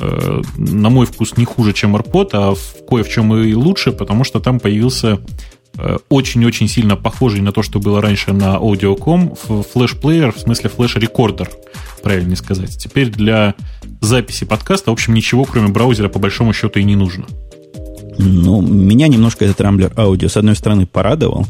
[0.00, 3.92] Э, на мой вкус, не хуже, чем AirPod, а в кое в чем и лучше,
[3.92, 5.18] потому что там появился э,
[6.08, 9.34] очень-очень сильно похожий на то, что было раньше на Audio.com,
[9.72, 11.50] флеш-плеер, в смысле флеш-рекордер,
[12.02, 12.76] правильно сказать.
[12.76, 13.54] Теперь для
[14.00, 17.26] записи подкаста, в общем, ничего, кроме браузера, по большому счету, и не нужно.
[18.18, 21.46] Ну, меня немножко этот Рамблер аудио, с одной стороны, порадовал,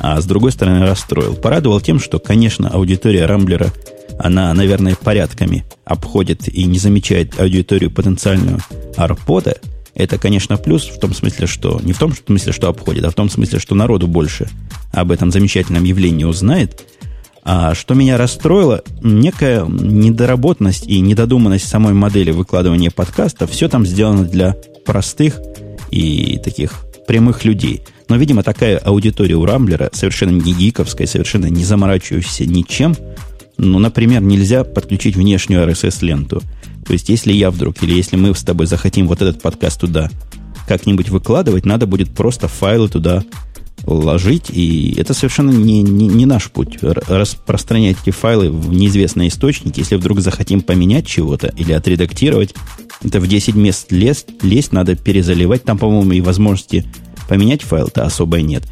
[0.00, 1.34] а с другой стороны, расстроил.
[1.34, 3.72] Порадовал тем, что, конечно, аудитория Рамблера–
[4.18, 8.58] она, наверное, порядками обходит и не замечает аудиторию потенциальную
[8.96, 9.56] арпода,
[9.96, 13.14] это, конечно, плюс в том смысле, что не в том смысле, что обходит, а в
[13.14, 14.48] том смысле, что народу больше
[14.92, 16.84] об этом замечательном явлении узнает.
[17.42, 23.46] А что меня расстроило, некая недоработанность и недодуманность самой модели выкладывания подкаста.
[23.46, 25.40] Все там сделано для простых
[25.90, 27.82] и таких прямых людей.
[28.08, 32.96] Но, видимо, такая аудитория у Рамблера совершенно не гиковская, совершенно не заморачивающаяся ничем,
[33.58, 36.42] ну, например, нельзя подключить внешнюю RSS-ленту.
[36.86, 40.10] То есть, если я вдруг, или если мы с тобой захотим вот этот подкаст туда
[40.68, 43.24] как-нибудь выкладывать, надо будет просто файлы туда
[43.84, 46.78] ложить, и это совершенно не, не, не наш путь.
[46.82, 52.54] Распространять эти файлы в неизвестные источники, если вдруг захотим поменять чего-то или отредактировать,
[53.04, 55.64] это в 10 мест лезть, лезть надо перезаливать.
[55.64, 56.84] Там, по-моему, и возможности
[57.28, 58.64] поменять файл-то особой нет.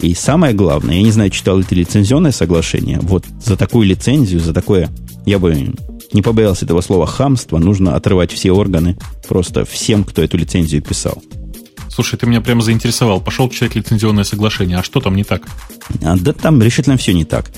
[0.00, 4.40] И самое главное, я не знаю, читал ли ты лицензионное соглашение, вот за такую лицензию,
[4.40, 4.90] за такое,
[5.26, 5.74] я бы
[6.12, 8.96] не побоялся этого слова хамство, нужно отрывать все органы
[9.28, 11.22] просто всем, кто эту лицензию писал.
[11.88, 13.20] Слушай, ты меня прямо заинтересовал.
[13.20, 14.78] Пошел читать лицензионное соглашение.
[14.78, 15.42] А что там не так?
[16.02, 17.50] А, да там решительно все не так.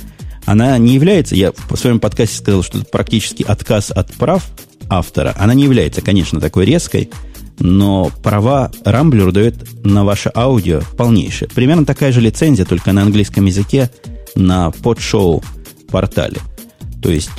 [0.45, 4.45] Она не является, я в своем подкасте сказал, что это практически отказ от прав
[4.89, 5.35] автора.
[5.39, 7.11] Она не является, конечно, такой резкой,
[7.59, 11.49] но права Рамблер дает на ваше аудио полнейшее.
[11.49, 13.91] Примерно такая же лицензия, только на английском языке,
[14.35, 15.43] на подшоу
[15.89, 16.39] портале.
[17.05, 17.33] То есть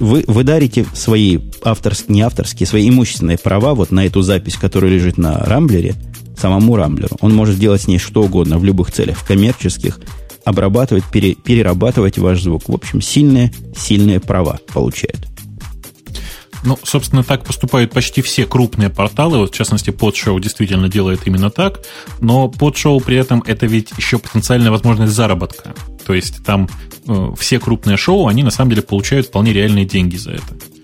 [0.00, 4.90] вы, вы дарите свои авторские, не авторские, свои имущественные права вот на эту запись, которая
[4.90, 5.94] лежит на Рамблере,
[6.38, 7.16] самому Рамблеру.
[7.22, 9.98] Он может делать с ней что угодно в любых целях, в коммерческих,
[10.44, 12.68] обрабатывать, пере, перерабатывать ваш звук.
[12.68, 15.26] В общем, сильные, сильные права получают.
[16.66, 19.38] Ну, собственно, так поступают почти все крупные порталы.
[19.38, 21.80] Вот, в частности, Подшоу действительно делает именно так.
[22.20, 25.74] Но Подшоу при этом это ведь еще потенциальная возможность заработка.
[26.04, 26.68] То есть там
[27.06, 30.75] э, все крупные шоу, они на самом деле получают вполне реальные деньги за это.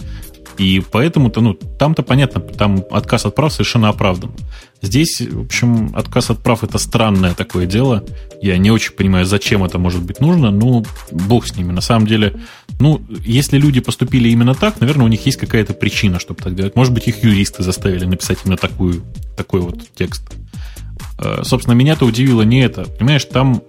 [0.58, 4.32] И поэтому-то, ну, там-то понятно, там отказ от прав совершенно оправдан.
[4.82, 8.04] Здесь, в общем, отказ от прав это странное такое дело.
[8.42, 10.50] Я не очень понимаю, зачем это может быть нужно.
[10.50, 11.72] Ну, бог с ними.
[11.72, 12.34] На самом деле,
[12.80, 16.76] ну, если люди поступили именно так, наверное, у них есть какая-то причина, чтобы так делать.
[16.76, 19.02] Может быть, их юристы заставили написать именно такую,
[19.36, 20.22] такой вот текст.
[21.18, 22.84] Э, собственно, меня-то удивило не это.
[22.84, 23.62] Понимаешь, там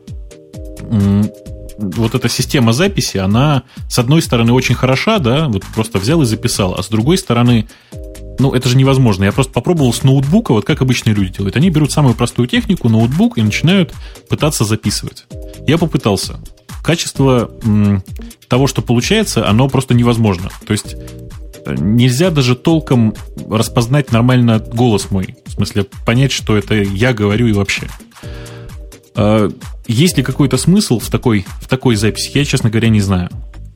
[1.77, 6.25] вот эта система записи, она, с одной стороны, очень хороша, да, вот просто взял и
[6.25, 7.67] записал, а с другой стороны,
[8.39, 9.23] ну, это же невозможно.
[9.23, 11.55] Я просто попробовал с ноутбука, вот как обычные люди делают.
[11.55, 13.93] Они берут самую простую технику, ноутбук, и начинают
[14.29, 15.25] пытаться записывать.
[15.67, 16.39] Я попытался.
[16.83, 18.03] Качество м,
[18.47, 20.49] того, что получается, оно просто невозможно.
[20.65, 20.95] То есть
[21.65, 23.13] э, нельзя даже толком
[23.49, 25.35] распознать нормально голос мой.
[25.45, 27.87] В смысле, понять, что это я говорю и вообще.
[29.87, 33.29] Есть ли какой-то смысл в такой, в такой записи, я, честно говоря, не знаю.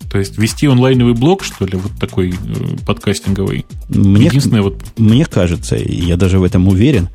[0.09, 3.65] То есть вести онлайновый блог, что ли, вот такой э, подкастинговый.
[3.89, 4.81] Мне, Единственное вот...
[4.97, 7.09] Мне кажется, я даже в этом уверен,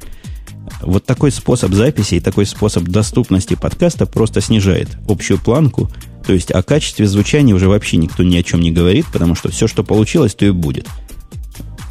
[0.82, 5.90] вот такой способ записи и такой способ доступности подкаста просто снижает общую планку.
[6.26, 9.50] То есть о качестве звучания уже вообще никто ни о чем не говорит, потому что
[9.50, 10.86] все, что получилось, то и будет.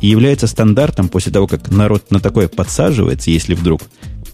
[0.02, 3.82] И является стандартом после того, как народ на такое подсаживается, если вдруг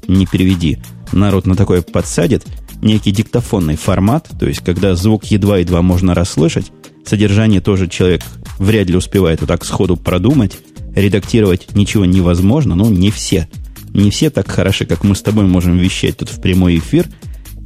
[0.08, 0.80] не переведи,
[1.12, 2.46] народ на такое подсадит,
[2.82, 6.72] некий диктофонный формат, то есть когда звук едва-едва можно расслышать,
[7.06, 8.22] содержание тоже человек
[8.60, 10.58] вряд ли успевает вот так сходу продумать,
[10.96, 13.48] редактировать ничего невозможно, но не все.
[13.94, 17.08] Не все так хороши, как мы с тобой можем вещать тут в прямой эфир.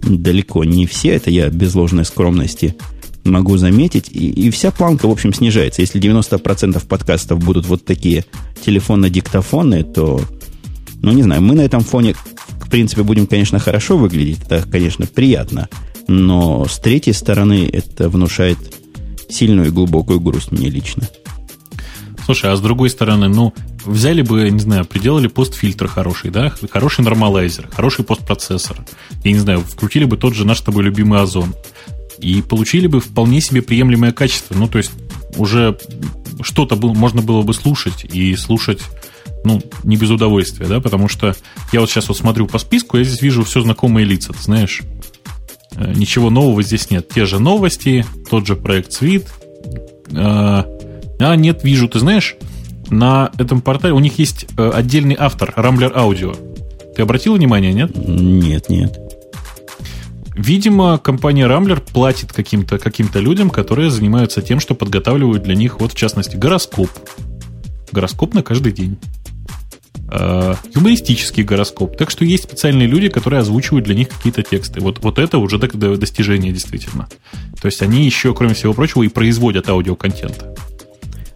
[0.04, 2.75] Далеко не все, это я без ложной скромности
[3.23, 4.10] могу заметить.
[4.12, 5.82] И, и вся планка, в общем, снижается.
[5.82, 8.25] Если 90% подкастов будут вот такие
[8.65, 10.21] телефонно-диктофонные, то,
[11.01, 12.15] ну, не знаю, мы на этом фоне
[12.71, 14.39] принципе, будем, конечно, хорошо выглядеть.
[14.45, 15.69] Это, конечно, приятно.
[16.07, 18.57] Но с третьей стороны это внушает
[19.29, 21.07] сильную и глубокую грусть мне лично.
[22.25, 23.53] Слушай, а с другой стороны, ну,
[23.86, 28.86] взяли бы, не знаю, приделали постфильтр хороший, да, хороший нормалайзер, хороший постпроцессор.
[29.23, 31.53] Я не знаю, вкрутили бы тот же наш с тобой любимый Озон.
[32.19, 34.53] И получили бы вполне себе приемлемое качество.
[34.53, 34.91] Ну, то есть
[35.38, 35.77] уже
[36.41, 38.81] что-то было, можно было бы слушать и слушать
[39.43, 41.36] ну, не без удовольствия, да, потому что
[41.71, 44.82] я вот сейчас вот смотрю по списку, я здесь вижу все знакомые лица, ты знаешь.
[45.75, 47.10] Э, ничего нового здесь нет.
[47.10, 49.27] Те же новости, тот же проект Свит.
[50.12, 50.63] Э,
[51.19, 52.36] а, нет, вижу, ты знаешь,
[52.89, 56.36] на этом портале у них есть э, отдельный автор, Rambler Audio.
[56.95, 57.91] Ты обратил внимание, нет?
[57.95, 58.97] Нет, нет.
[60.36, 65.93] Видимо, компания Rambler платит каким-то каким людям, которые занимаются тем, что подготавливают для них, вот
[65.93, 66.89] в частности, гороскоп.
[67.91, 68.97] Гороскоп на каждый день.
[70.13, 71.95] Э, юмористический гороскоп.
[71.95, 74.82] Так что есть специальные люди, которые озвучивают для них какие-то тексты.
[74.82, 77.08] Вот, вот это уже достижение действительно.
[77.62, 80.43] То есть они еще, кроме всего прочего, и производят аудиоконтент.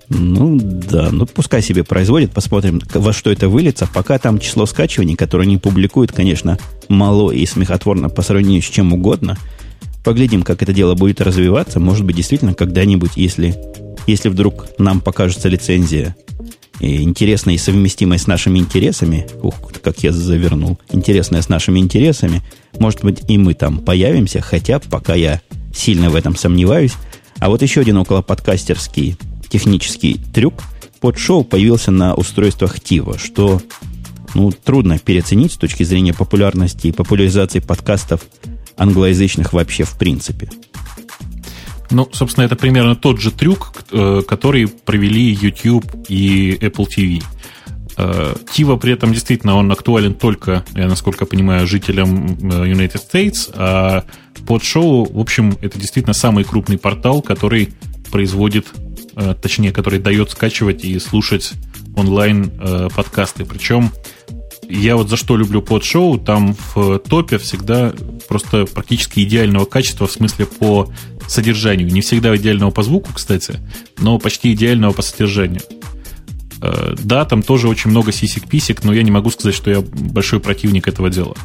[0.10, 3.88] Ну да, ну пускай себе производит, посмотрим, во что это выльется.
[3.92, 6.60] Пока там число скачиваний, которое они публикуют, конечно,
[6.90, 9.38] мало и смехотворно по сравнению с чем угодно.
[10.04, 11.80] Поглядим, как это дело будет развиваться.
[11.80, 13.56] Может быть, действительно, когда-нибудь, если,
[14.06, 16.16] если вдруг нам покажется лицензия
[16.80, 22.42] интересная и совместимая с нашими интересами, ух, как я завернул, интересная с нашими интересами,
[22.80, 25.42] может быть, и мы там появимся, хотя пока я
[25.74, 26.94] сильно в этом сомневаюсь.
[27.40, 29.18] А вот еще один около подкастерский
[29.50, 30.56] технический трюк.
[31.00, 33.62] Под шоу появился на устройствах Тива, что
[34.34, 38.22] ну, трудно переоценить с точки зрения популярности и популяризации подкастов
[38.78, 40.50] англоязычных вообще в принципе.
[41.92, 47.24] Ну, собственно, это примерно тот же трюк, э, который провели YouTube и Apple TV.
[48.52, 54.04] Тива при этом действительно он актуален только, я насколько понимаю, жителям э, United States, а
[54.46, 57.70] под шоу, в общем, это действительно самый крупный портал, который
[58.12, 58.68] производит
[59.16, 61.54] Э, точнее, который дает скачивать и слушать
[61.96, 63.46] онлайн э, подкасты.
[63.46, 63.92] Причем
[64.68, 67.94] я вот за что люблю подшоу, там в топе всегда
[68.28, 70.90] просто практически идеального качества в смысле по
[71.28, 71.88] содержанию.
[71.90, 73.60] Не всегда идеального по звуку, кстати,
[73.98, 75.62] но почти идеального по содержанию.
[76.62, 80.40] Э, да, там тоже очень много сисек-писек, но я не могу сказать, что я большой
[80.40, 81.36] противник этого дела.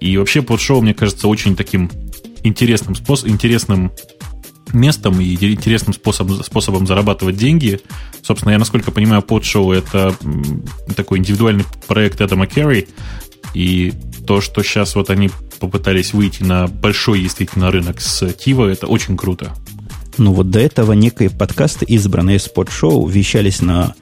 [0.00, 1.88] И вообще подшоу, мне кажется, очень таким
[2.42, 3.92] интересным, способ, интересным
[4.72, 7.80] местом и интересным способом, способом зарабатывать деньги.
[8.22, 10.14] Собственно, я, насколько понимаю, подшоу— это
[10.96, 12.88] такой индивидуальный проект Эдама Керри,
[13.56, 13.94] и
[14.26, 19.16] то, что сейчас вот они попытались выйти на большой действительно рынок с Тива, это очень
[19.16, 19.54] круто.
[20.18, 23.94] Ну вот до этого некие подкасты, избранные с подшоу, вещались на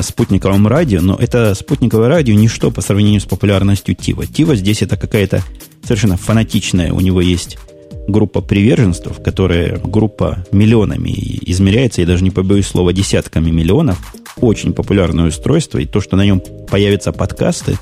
[0.00, 4.26] спутниковом радио, но это спутниковое радио ничто по сравнению с популярностью Тива.
[4.26, 5.42] Тива здесь это какая-то
[5.84, 7.58] совершенно фанатичная, у него есть
[8.06, 11.10] группа приверженцев, которая группа миллионами
[11.50, 13.98] измеряется, я даже не побоюсь слова, десятками миллионов,
[14.40, 17.76] очень популярное устройство, и то, что на нем появятся подкасты,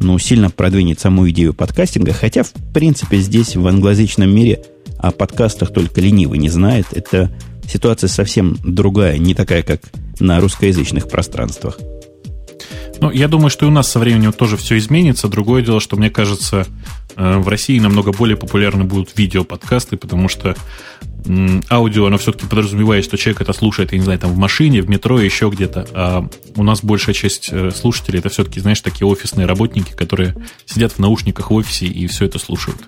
[0.00, 4.62] ну, сильно продвинет саму идею подкастинга, хотя, в принципе, здесь, в англоязычном мире,
[4.98, 6.86] о подкастах только ленивый не знает.
[6.92, 7.30] Это
[7.66, 9.80] ситуация совсем другая, не такая, как
[10.18, 11.78] на русскоязычных пространствах.
[13.00, 15.28] Ну, я думаю, что и у нас со временем тоже все изменится.
[15.28, 16.66] Другое дело, что, мне кажется,
[17.16, 20.54] э, в России намного более популярны будут видео-подкасты, потому что
[21.70, 24.88] аудио, оно все-таки подразумевает, что человек это слушает, я не знаю, там в машине, в
[24.88, 25.86] метро, еще где-то.
[25.92, 30.34] А у нас большая часть э, слушателей это все-таки, знаешь, такие офисные работники, которые
[30.66, 32.78] сидят в наушниках в офисе и все это слушают.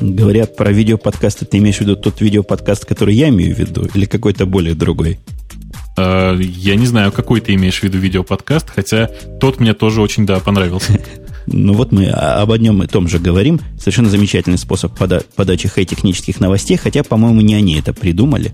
[0.00, 4.04] Говорят про видеоподкасты, ты имеешь в виду тот видеоподкаст, который я имею в виду, или
[4.04, 5.18] какой-то более другой?
[5.96, 10.26] Э, я не знаю, какой ты имеешь в виду видеоподкаст, хотя тот мне тоже очень,
[10.26, 11.00] да, понравился.
[11.46, 13.60] Ну вот мы об одном и том же говорим.
[13.78, 18.52] Совершенно замечательный способ пода- подачи хай-технических новостей, хотя, по-моему, не они это придумали.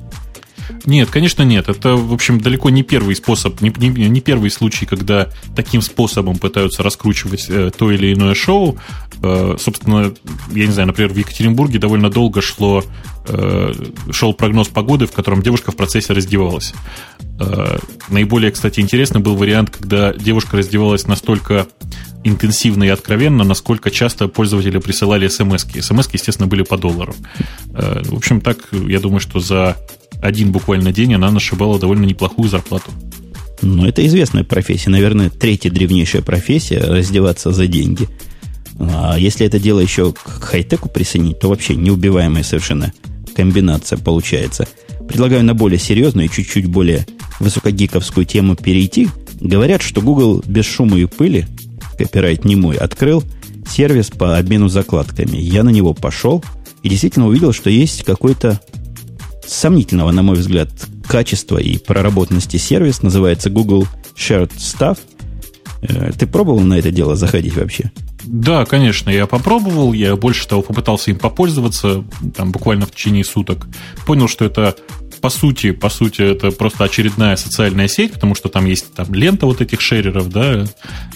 [0.87, 1.69] Нет, конечно, нет.
[1.69, 6.39] Это, в общем, далеко не первый способ, не, не, не первый случай, когда таким способом
[6.39, 8.79] пытаются раскручивать э, то или иное шоу.
[9.23, 10.12] Э, собственно,
[10.53, 12.85] я не знаю, например, в Екатеринбурге довольно долго шло,
[13.27, 13.73] э,
[14.11, 16.75] шел прогноз погоды, в котором девушка в процессе раздевалась.
[17.41, 21.66] Э, наиболее, кстати, интересный был вариант, когда девушка раздевалась настолько
[22.25, 25.83] интенсивно и откровенно, насколько часто пользователи присылали смс -ки.
[25.83, 27.14] смс естественно, были по доллару.
[27.75, 29.77] Э, в общем, так, я думаю, что за
[30.23, 32.91] один буквально день она нашибала довольно неплохую зарплату.
[33.62, 34.91] Ну, это известная профессия.
[34.91, 38.09] Наверное, третья древнейшая профессия– раздеваться за деньги.
[38.79, 42.93] А если это дело еще к хай-теку присоединить, то вообще неубиваемая совершенно
[43.35, 44.69] комбинация получается.
[45.09, 47.07] Предлагаю на более серьезную и чуть-чуть более
[47.41, 49.09] высокогиковскую тему перейти.
[49.41, 51.47] Говорят, что Google без шума и пыли,
[51.97, 53.25] копирайт не мой, открыл
[53.69, 55.37] сервис по обмену закладками.
[55.37, 56.45] Я на него пошел
[56.83, 58.61] и действительно увидел, что есть какой-то
[59.49, 60.70] сомнительного, на мой взгляд,
[61.07, 63.03] качества и проработанности сервис.
[63.03, 63.86] Называется Google
[64.16, 64.99] Shared Stuff.
[65.82, 67.90] Э, ты пробовал на это дело заходить вообще?
[68.24, 72.05] Да, конечно, я попробовал, я больше того попытался им попользоваться,
[72.36, 73.66] там буквально в течение суток.
[74.07, 74.76] Понял, что это
[75.21, 79.47] по сути, по сути, это просто очередная социальная сеть, потому что там есть там лента
[79.47, 80.64] вот этих шереров, да,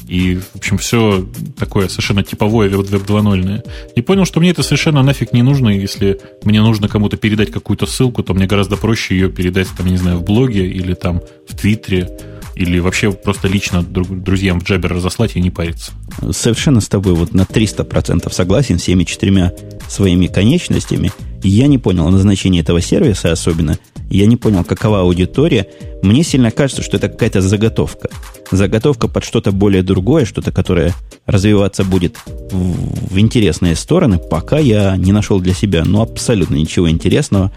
[0.09, 1.27] и, в общем, все
[1.59, 3.63] такое совершенно типовое веб 2.0.
[3.95, 7.87] И понял, что мне это совершенно нафиг не нужно, если мне нужно кому-то передать какую-то
[7.87, 11.57] ссылку, то мне гораздо проще ее передать, там, не знаю, в блоге или там в
[11.57, 12.09] Твиттере,
[12.55, 15.93] или вообще просто лично друзьям в Джабер разослать и не париться.
[16.33, 19.53] Совершенно с тобой вот на 300% согласен всеми четырьмя
[19.89, 21.13] своими конечностями.
[21.43, 23.79] Я не понял назначения этого сервиса особенно.
[24.13, 25.69] Я не понял, какова аудитория.
[26.03, 28.11] Мне сильно кажется, что это какая-то заготовка.
[28.51, 30.93] Заготовка под что-то более другое, что-то, которое
[31.25, 36.91] развиваться будет в, в интересные стороны, пока я не нашел для себя ну, абсолютно ничего
[36.91, 37.53] интересного.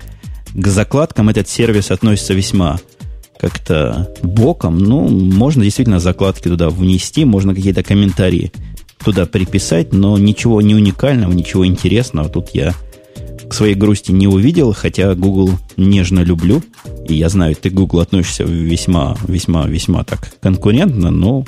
[0.53, 2.80] К закладкам этот сервис относится весьма
[3.38, 4.78] как-то боком.
[4.78, 8.53] Ну, можно действительно закладки туда внести, можно какие-то комментарии
[9.03, 12.74] туда приписать, но ничего не уникального, ничего интересного тут я
[13.50, 16.64] к своей грусти не увидел, хотя Google нежно люблю.
[17.08, 21.46] И я знаю, ты к Google относишься весьма, весьма, весьма так конкурентно, но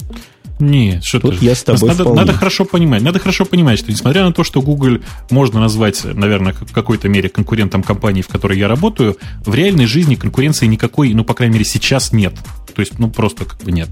[0.59, 1.45] нет, что Тут ты...
[1.45, 4.61] я с тобой надо, надо хорошо понимать, надо хорошо понимать, что несмотря на то, что
[4.61, 9.85] Google можно назвать, наверное, в какой-то мере конкурентом компании, в которой я работаю, в реальной
[9.85, 12.33] жизни конкуренции никакой, ну, по крайней мере, сейчас нет.
[12.73, 13.89] То есть, ну, просто как бы нет.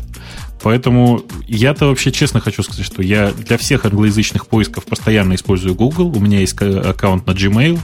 [0.65, 6.07] Поэтому я-то вообще честно хочу сказать, что я для всех англоязычных поисков постоянно использую Google.
[6.07, 7.77] У меня есть аккаунт на Gmail.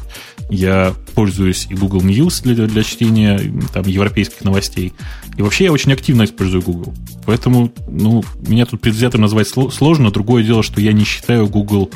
[0.50, 3.40] Я пользуюсь и Google News для, для чтения
[3.72, 4.94] там, европейских новостей.
[5.38, 6.96] И вообще я очень активно использую Google.
[7.28, 10.10] Поэтому, ну, меня тут предвзятым назвать сложно.
[10.10, 11.92] Другое дело, что я не считаю Google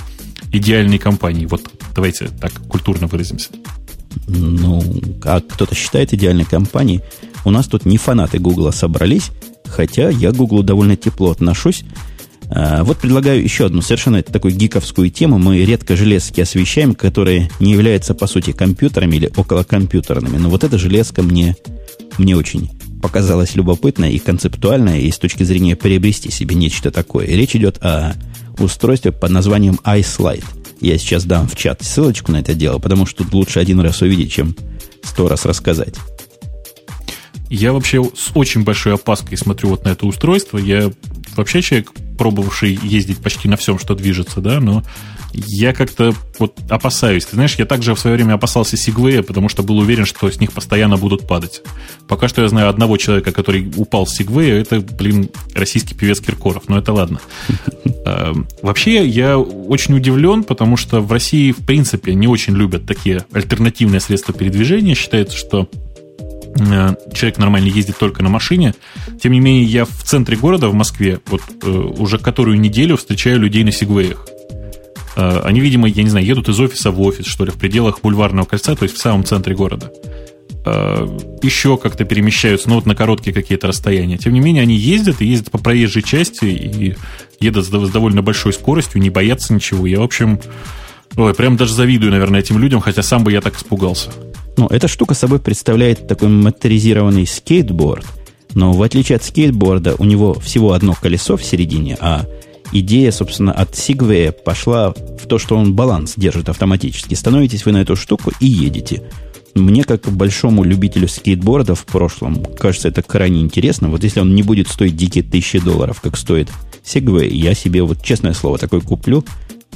[0.52, 1.48] идеальной компанией.
[1.48, 3.50] Вот давайте так культурно выразимся.
[4.28, 4.84] Ну,
[5.24, 7.02] а кто-то считает идеальной компанией.
[7.46, 9.32] У нас тут не фанаты Гугла собрались,
[9.66, 11.84] хотя я к Гуглу довольно тепло отношусь.
[12.50, 15.38] А, вот предлагаю еще одну совершенно такую гиковскую тему.
[15.38, 20.38] Мы редко железки освещаем, которые не являются, по сути, компьютерами или околокомпьютерными.
[20.38, 21.56] Но вот эта железка мне,
[22.18, 22.72] мне очень
[23.02, 27.28] показалась любопытной и концептуальной, и с точки зрения приобрести себе нечто такое.
[27.28, 28.16] речь идет о
[28.58, 30.44] устройстве под названием iSlide.
[30.82, 34.02] Я сейчас дам в чат ссылочку на это дело, потому что тут лучше один раз
[34.02, 34.56] увидеть, чем
[35.04, 35.96] сто раз рассказать.
[37.50, 40.58] Я вообще с очень большой опаской смотрю вот на это устройство.
[40.58, 40.92] Я
[41.36, 44.84] вообще человек, пробовавший ездить почти на всем, что движется, да, но
[45.34, 47.26] я как-то вот опасаюсь.
[47.26, 50.40] Ты знаешь, я также в свое время опасался Сигвея, потому что был уверен, что с
[50.40, 51.62] них постоянно будут падать.
[52.08, 56.64] Пока что я знаю одного человека, который упал с Сигвея, это, блин, российский певец Киркоров,
[56.70, 57.20] но это ладно.
[58.06, 63.26] Эм, вообще, я очень удивлен, потому что в России, в принципе, не очень любят такие
[63.34, 64.96] альтернативные средства передвижения.
[64.96, 65.70] Считается, что
[66.56, 68.74] человек нормально ездит только на машине.
[69.22, 73.40] Тем не менее, я в центре города, в Москве, вот э, уже которую неделю встречаю
[73.40, 74.26] людей на сегвеях.
[75.18, 78.00] Э, они, видимо, я не знаю, едут из офиса в офис, что ли, в пределах
[78.02, 79.92] бульварного кольца, то есть в самом центре города.
[81.44, 84.18] Еще как-то перемещаются, ну вот на короткие какие-то расстояния.
[84.18, 86.96] Тем не менее, они ездят и ездят по проезжей части и
[87.40, 89.86] едут с довольно большой скоростью, не боятся ничего.
[89.86, 90.40] Я, в общем,
[91.18, 94.10] ой, прям даже завидую, наверное, этим людям, хотя сам бы я так испугался.
[94.58, 98.06] Ну, эта штука собой представляет такой моторизированный скейтборд,
[98.54, 102.26] но в отличие от скейтборда, у него всего одно колесо в середине, а
[102.72, 107.16] идея, собственно, от Segway пошла в то, что он баланс держит автоматически.
[107.16, 109.04] Становитесь вы на эту штуку и едете.
[109.56, 113.90] Мне, как большому любителю скейтборда в прошлом, кажется, это крайне интересно.
[113.90, 116.50] Вот если он не будет стоить дикие тысячи долларов, как стоит
[116.84, 119.24] Segway, я себе, вот честное слово, такой куплю,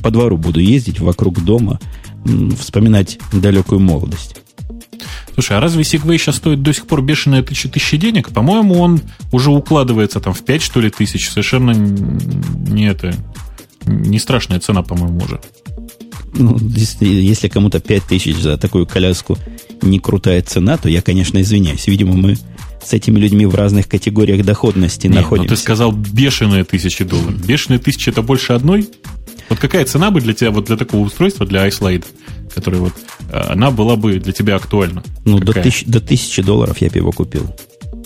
[0.01, 1.79] по двору буду ездить вокруг дома,
[2.59, 4.35] вспоминать далекую молодость.
[5.39, 8.27] Слушай, а разве Segway сейчас стоит до сих пор бешеные тысячи, тысячи денег?
[8.27, 8.99] По-моему, он
[9.31, 11.29] уже укладывается там в 5, что ли, тысяч.
[11.29, 13.15] Совершенно не это...
[13.85, 15.39] Не страшная цена, по-моему, уже.
[16.33, 19.37] Ну, если, если кому-то 5 тысяч за такую коляску
[19.81, 21.87] не крутая цена, то я, конечно, извиняюсь.
[21.87, 22.35] Видимо, мы
[22.83, 25.51] с этими людьми в разных категориях доходности Нет, находимся.
[25.51, 27.45] Ну, ты сказал бешеные тысячи долларов.
[27.45, 28.89] Бешеные тысячи это больше одной?
[29.47, 32.05] Вот какая цена бы для тебя, вот для такого устройства, для iSlide,
[32.53, 32.93] который вот,
[33.29, 35.03] э, она была бы для тебя актуальна?
[35.25, 37.55] Ну, до, тысяч, до тысячи долларов я бы его купил.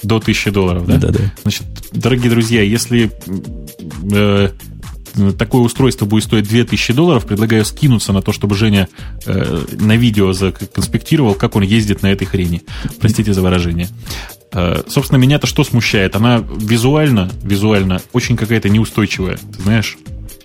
[0.03, 0.97] До тысячи долларов, да?
[0.97, 1.19] Да, да.
[1.43, 1.63] Значит,
[1.93, 3.11] дорогие друзья, если
[4.11, 4.49] э,
[5.37, 8.87] такое устройство будет стоить 2000 долларов, предлагаю скинуться на то, чтобы Женя
[9.25, 12.63] э, на видео законспектировал, как он ездит на этой хрени.
[12.99, 13.87] Простите за выражение.
[14.51, 16.15] Э, собственно, меня-то что смущает?
[16.15, 19.97] Она визуально, визуально очень какая-то неустойчивая, ты знаешь?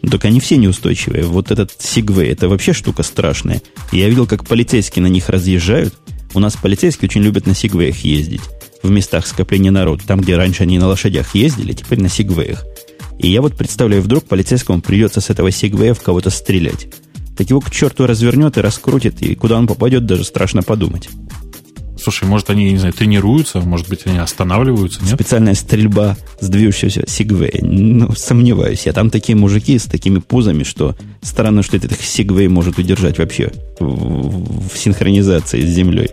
[0.03, 1.25] Так они все неустойчивые.
[1.25, 3.63] Вот этот Сигвей, это вообще штука страшная.
[3.93, 5.95] Я видел, как полицейские на них разъезжают.
[6.35, 8.43] У нас полицейские очень любят на Сигвеях ездить.
[8.83, 10.05] В местах скопления народа.
[10.07, 12.65] Там, где раньше они на лошадях ездили, теперь на Сигвеях.
[13.19, 16.87] И я вот представляю, вдруг полицейскому придется с этого Сигвея в кого-то стрелять.
[17.37, 21.09] Так его к черту развернет и раскрутит, и куда он попадет, даже страшно подумать.
[22.01, 25.15] Слушай, может, они, не знаю, тренируются, может быть, они останавливаются, нет?
[25.15, 27.61] Специальная стрельба с движущегося Сигвея.
[27.63, 28.93] Ну, сомневаюсь я.
[28.93, 34.69] Там такие мужики с такими пузами, что странно, что этот Сигвей может удержать вообще в,
[34.69, 36.11] в синхронизации с землей.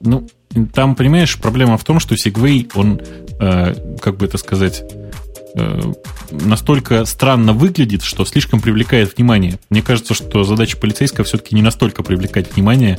[0.00, 0.26] Ну,
[0.72, 3.00] там, понимаешь, проблема в том, что Сигвей, он,
[3.40, 4.84] э, как бы это сказать,
[5.56, 5.92] э,
[6.30, 9.58] настолько странно выглядит, что слишком привлекает внимание.
[9.70, 12.98] Мне кажется, что задача полицейского все-таки не настолько привлекать внимание.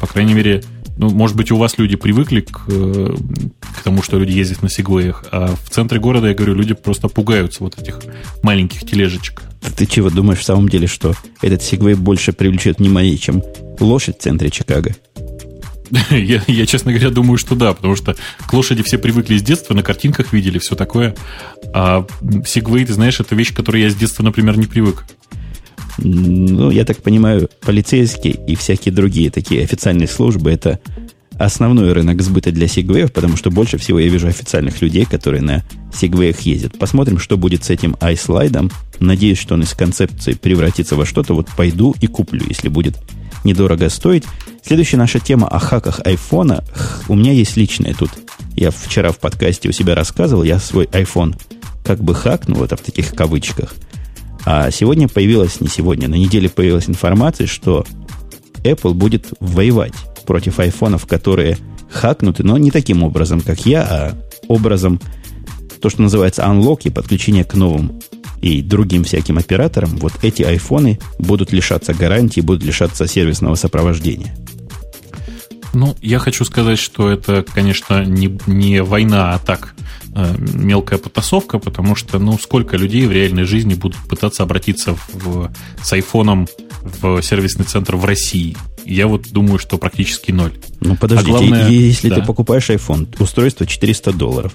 [0.00, 0.62] По крайней мере,
[0.96, 3.14] ну, может быть, у вас люди привыкли к, э,
[3.60, 7.08] к тому, что люди ездят на сегвеях, а в центре города, я говорю, люди просто
[7.08, 8.00] пугаются вот этих
[8.42, 9.42] маленьких тележечек.
[9.76, 13.42] Ты чего думаешь в самом деле, что этот сегвей больше привлечет внимание, чем
[13.80, 14.94] лошадь в центре Чикаго?
[16.10, 18.16] Я, я, честно говоря, думаю, что да, потому что
[18.46, 21.14] к лошади все привыкли с детства, на картинках видели, все такое.
[21.72, 25.04] А Segway, ты знаешь, это вещь, к которой я с детства, например, не привык.
[25.98, 30.80] Ну, я так понимаю, полицейские и всякие другие такие официальные службы это
[31.38, 35.64] основной рынок сбыта для сегвеев, потому что больше всего я вижу официальных людей, которые на
[35.94, 36.78] сегвеях ездят.
[36.78, 38.72] Посмотрим, что будет с этим iSlide.
[39.00, 41.34] Надеюсь, что он из концепции превратится во что-то.
[41.34, 42.96] Вот пойду и куплю, если будет
[43.44, 44.24] недорого стоить.
[44.64, 46.64] Следующая наша тема о хаках айфона.
[47.08, 48.10] У меня есть личное тут.
[48.56, 51.34] Я вчера в подкасте у себя рассказывал, я свой iPhone
[51.84, 53.74] как бы хакнул, это в таких кавычках.
[54.46, 57.84] А сегодня появилась, не сегодня, на неделе появилась информация, что
[58.62, 59.94] Apple будет воевать
[60.26, 61.58] против айфонов, которые
[61.90, 64.14] хакнуты, но не таким образом, как я, а
[64.48, 65.00] образом
[65.80, 68.00] то, что называется unlock и подключение к новым
[68.40, 74.34] и другим всяким операторам, вот эти айфоны будут лишаться гарантии, будут лишаться сервисного сопровождения.
[75.74, 79.74] Ну, я хочу сказать, что это, конечно, не, не война, а так
[80.14, 85.50] э, мелкая потасовка, потому что, ну, сколько людей в реальной жизни будут пытаться обратиться в,
[85.82, 86.46] с айфоном
[86.82, 88.56] в сервисный центр в России?
[88.84, 90.52] Я вот думаю, что практически ноль.
[90.80, 92.16] Ну, подождите, а главное, если да.
[92.16, 94.52] ты покупаешь iPhone, устройство 400 долларов,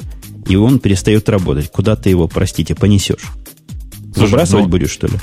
[0.47, 3.23] и он перестает работать, куда ты его, простите, понесешь?
[4.13, 5.13] Слушай, Выбрасывать ну, будешь, что ли?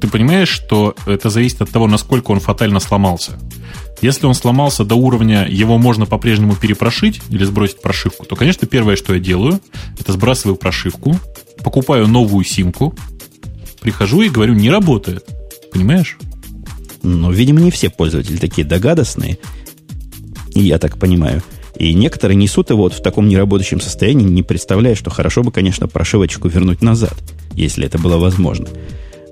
[0.00, 3.38] Ты понимаешь, что это зависит от того, насколько он фатально сломался.
[4.04, 8.96] Если он сломался до уровня, его можно по-прежнему перепрошить или сбросить прошивку, то, конечно, первое,
[8.96, 9.60] что я делаю,
[9.98, 11.18] это сбрасываю прошивку,
[11.62, 12.94] покупаю новую симку,
[13.80, 15.24] прихожу и говорю, не работает.
[15.72, 16.18] Понимаешь?
[17.02, 19.38] Ну, видимо, не все пользователи такие догадостные.
[20.52, 21.42] Я так понимаю.
[21.78, 25.88] И некоторые несут его вот в таком неработающем состоянии, не представляя, что хорошо бы, конечно,
[25.88, 27.14] прошивочку вернуть назад,
[27.54, 28.68] если это было возможно.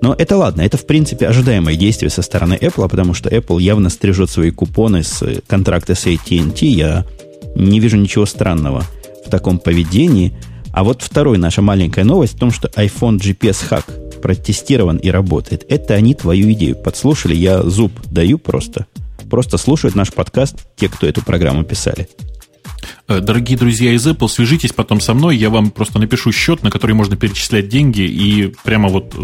[0.03, 3.89] Но это ладно, это в принципе ожидаемое действие со стороны Apple, потому что Apple явно
[3.89, 6.67] стрижет свои купоны с контракта с AT&T.
[6.67, 7.07] Я
[7.55, 8.85] не вижу ничего странного
[9.25, 10.33] в таком поведении.
[10.73, 15.65] А вот второй наша маленькая новость в том, что iPhone GPS Hack протестирован и работает.
[15.69, 17.37] Это они твою идею подслушали.
[17.37, 18.87] Я зуб даю просто.
[19.31, 22.09] Просто слушают наш подкаст те, кто эту программу писали.
[23.09, 26.71] Э, дорогие друзья из Apple, свяжитесь потом со мной, я вам просто напишу счет, на
[26.71, 29.15] который можно перечислять деньги, и прямо вот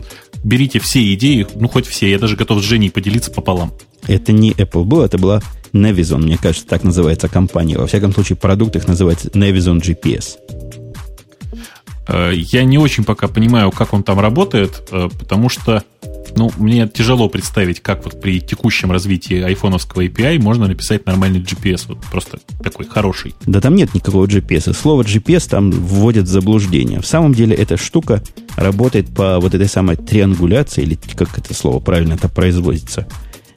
[0.44, 3.72] берите все идеи, ну хоть все, я даже готов с Женей поделиться пополам.
[4.06, 5.42] Это не Apple был, это была
[5.72, 7.78] Nevison, мне кажется, так называется компания.
[7.78, 10.36] Во всяком случае, продукт их называется Nevison GPS.
[12.08, 15.84] Э, я не очень пока понимаю, как он там работает, э, потому что
[16.38, 21.86] ну, мне тяжело представить, как вот при текущем развитии айфоновского API можно написать нормальный GPS,
[21.88, 23.34] вот просто такой хороший.
[23.44, 24.72] Да там нет никакого GPS.
[24.72, 27.00] Слово GPS там вводят в заблуждение.
[27.00, 28.22] В самом деле эта штука
[28.56, 33.08] работает по вот этой самой триангуляции, или как это слово правильно это производится,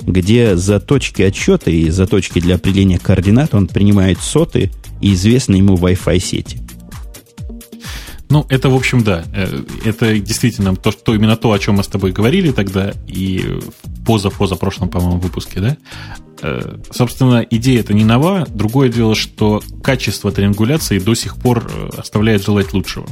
[0.02, 4.72] где за точки отсчета и за точки для определения координат он принимает соты
[5.02, 6.60] и известные ему Wi-Fi сети.
[8.32, 9.26] Ну, это, в общем, да.
[9.34, 13.60] Э, это действительно то, что именно то, о чем мы с тобой говорили тогда, и
[14.06, 15.78] поза-поза прошлом, по-моему, выпуске, да?
[16.42, 18.48] Э, собственно, идея это не нова.
[18.48, 23.06] Другое дело, что качество триангуляции до сих пор э, оставляет желать лучшего.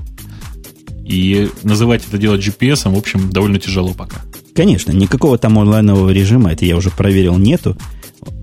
[1.06, 4.22] И называть это дело GPS, в общем, довольно тяжело пока.
[4.56, 7.76] Конечно, никакого там онлайнового режима, это я уже проверил, нету.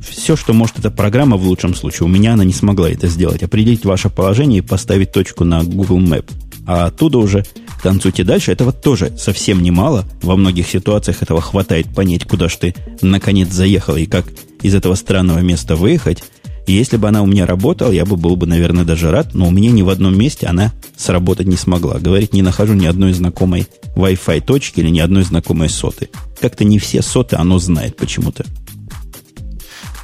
[0.06, 3.42] Все, что может эта программа в лучшем случае, у меня она не смогла это сделать.
[3.42, 6.30] Определить ваше положение и поставить точку на Google Map–
[6.66, 7.44] а оттуда уже
[7.82, 8.52] танцуйте дальше.
[8.52, 10.04] Этого тоже совсем немало.
[10.22, 14.26] Во многих ситуациях этого хватает понять, куда ж ты наконец заехал и как
[14.62, 16.22] из этого странного места выехать.
[16.66, 19.46] И если бы она у меня работала, я бы был бы, наверное, даже рад, но
[19.46, 22.00] у меня ни в одном месте она сработать не смогла.
[22.00, 26.10] Говорит, не нахожу ни одной знакомой Wi-Fi точки или ни одной знакомой соты.
[26.40, 28.44] Как-то не все соты оно знает почему-то.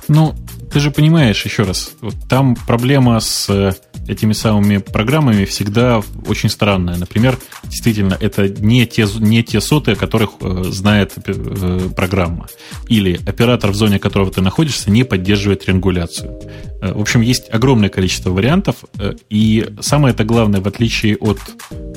[0.07, 0.37] Ну,
[0.73, 3.73] ты же понимаешь, еще раз, вот там проблема с э,
[4.09, 6.97] этими самыми программами всегда очень странная.
[6.97, 12.49] Например, действительно, это не те, не те соты, о которых э, знает э, программа.
[12.89, 16.41] Или оператор, в зоне которого ты находишься, не поддерживает триангуляцию.
[16.81, 18.77] Э, в общем, есть огромное количество вариантов.
[18.99, 21.39] Э, и самое это главное, в отличие от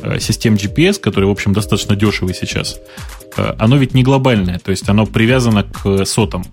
[0.03, 2.79] э, систем GPS, которые, в общем, достаточно дешевые сейчас,
[3.37, 4.59] э, оно ведь не глобальное.
[4.59, 6.45] То есть оно привязано к сотам.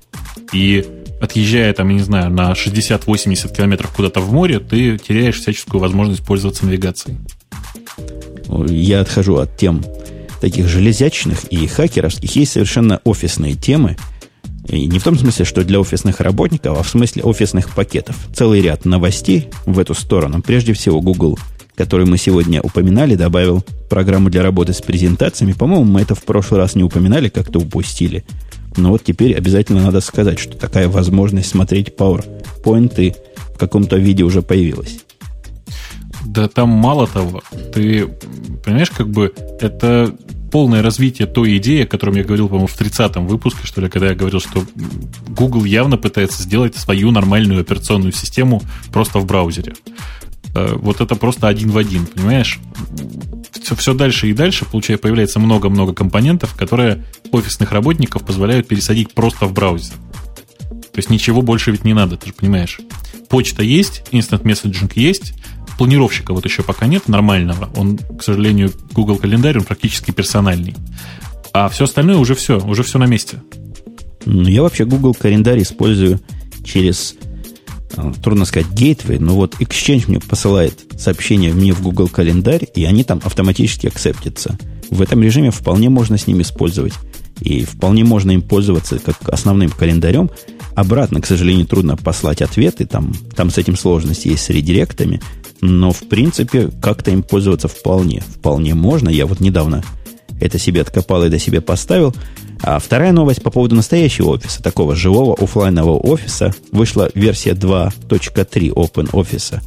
[0.52, 5.80] И отъезжая, там, я не знаю, на 60-80 километров куда-то в море, ты теряешь всяческую
[5.80, 7.16] возможность пользоваться навигацией.
[8.68, 9.82] Я отхожу от тем
[10.40, 12.34] таких железячных и хакеровских.
[12.34, 13.96] Есть совершенно офисные темы.
[14.68, 18.16] И не в том смысле, что для офисных работников, а в смысле офисных пакетов.
[18.34, 20.42] Целый ряд новостей в эту сторону.
[20.42, 21.38] Прежде всего, Google,
[21.76, 25.52] который мы сегодня упоминали, добавил программу для работы с презентациями.
[25.52, 28.24] По-моему, мы это в прошлый раз не упоминали, как-то упустили.
[28.76, 33.16] Но вот теперь обязательно надо сказать, что такая возможность смотреть PowerPoint
[33.54, 35.00] в каком-то виде уже появилась.
[36.24, 37.42] Да там мало того,
[37.74, 38.06] ты
[38.64, 40.16] понимаешь, как бы это
[40.52, 44.08] полное развитие той идеи, о которой я говорил, по-моему, в 30-м выпуске, что ли, когда
[44.08, 44.64] я говорил, что
[45.28, 48.62] Google явно пытается сделать свою нормальную операционную систему
[48.92, 49.74] просто в браузере.
[50.54, 52.58] Э, вот это просто один в один, понимаешь?
[53.62, 59.46] Все, все дальше и дальше, получается, появляется много-много компонентов, которые офисных работников позволяют пересадить просто
[59.46, 59.94] в браузер.
[60.92, 62.80] То есть ничего больше ведь не надо, ты же понимаешь.
[63.28, 65.32] Почта есть, instant messaging есть,
[65.78, 67.70] планировщика вот еще пока нет нормального.
[67.76, 70.74] Он, к сожалению, Google календарь, он практически персональный.
[71.54, 73.42] А все остальное уже все, уже все на месте.
[74.26, 76.20] Ну, я вообще Google календарь использую
[76.64, 77.14] через
[78.22, 83.04] трудно сказать, гейтвей, но вот Exchange мне посылает сообщение мне в Google календарь, и они
[83.04, 84.58] там автоматически акцептятся.
[84.90, 86.92] В этом режиме вполне можно с ним использовать.
[87.40, 90.30] И вполне можно им пользоваться как основным календарем.
[90.74, 92.84] Обратно, к сожалению, трудно послать ответы.
[92.84, 95.20] Там, там с этим сложности есть с редиректами.
[95.60, 98.20] Но, в принципе, как-то им пользоваться вполне.
[98.20, 99.08] Вполне можно.
[99.08, 99.82] Я вот недавно
[100.42, 102.14] это себе откопал и до себе поставил.
[102.62, 106.54] А вторая новость по поводу настоящего офиса, такого живого офлайнового офиса.
[106.70, 109.60] Вышла версия 2.3 Open Office.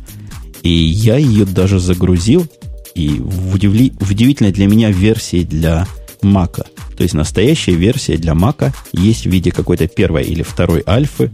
[0.63, 2.47] И я ее даже загрузил.
[2.93, 3.21] И
[3.53, 5.87] удивли, в удивительной для меня версии для
[6.21, 6.65] Мака.
[6.95, 11.31] То есть настоящая версия для Мака есть в виде какой-то первой или второй альфы.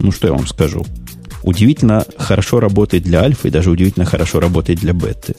[0.00, 0.86] Ну, что я вам скажу.
[1.42, 5.34] Удивительно хорошо работает для альфы и даже удивительно хорошо работает для беты.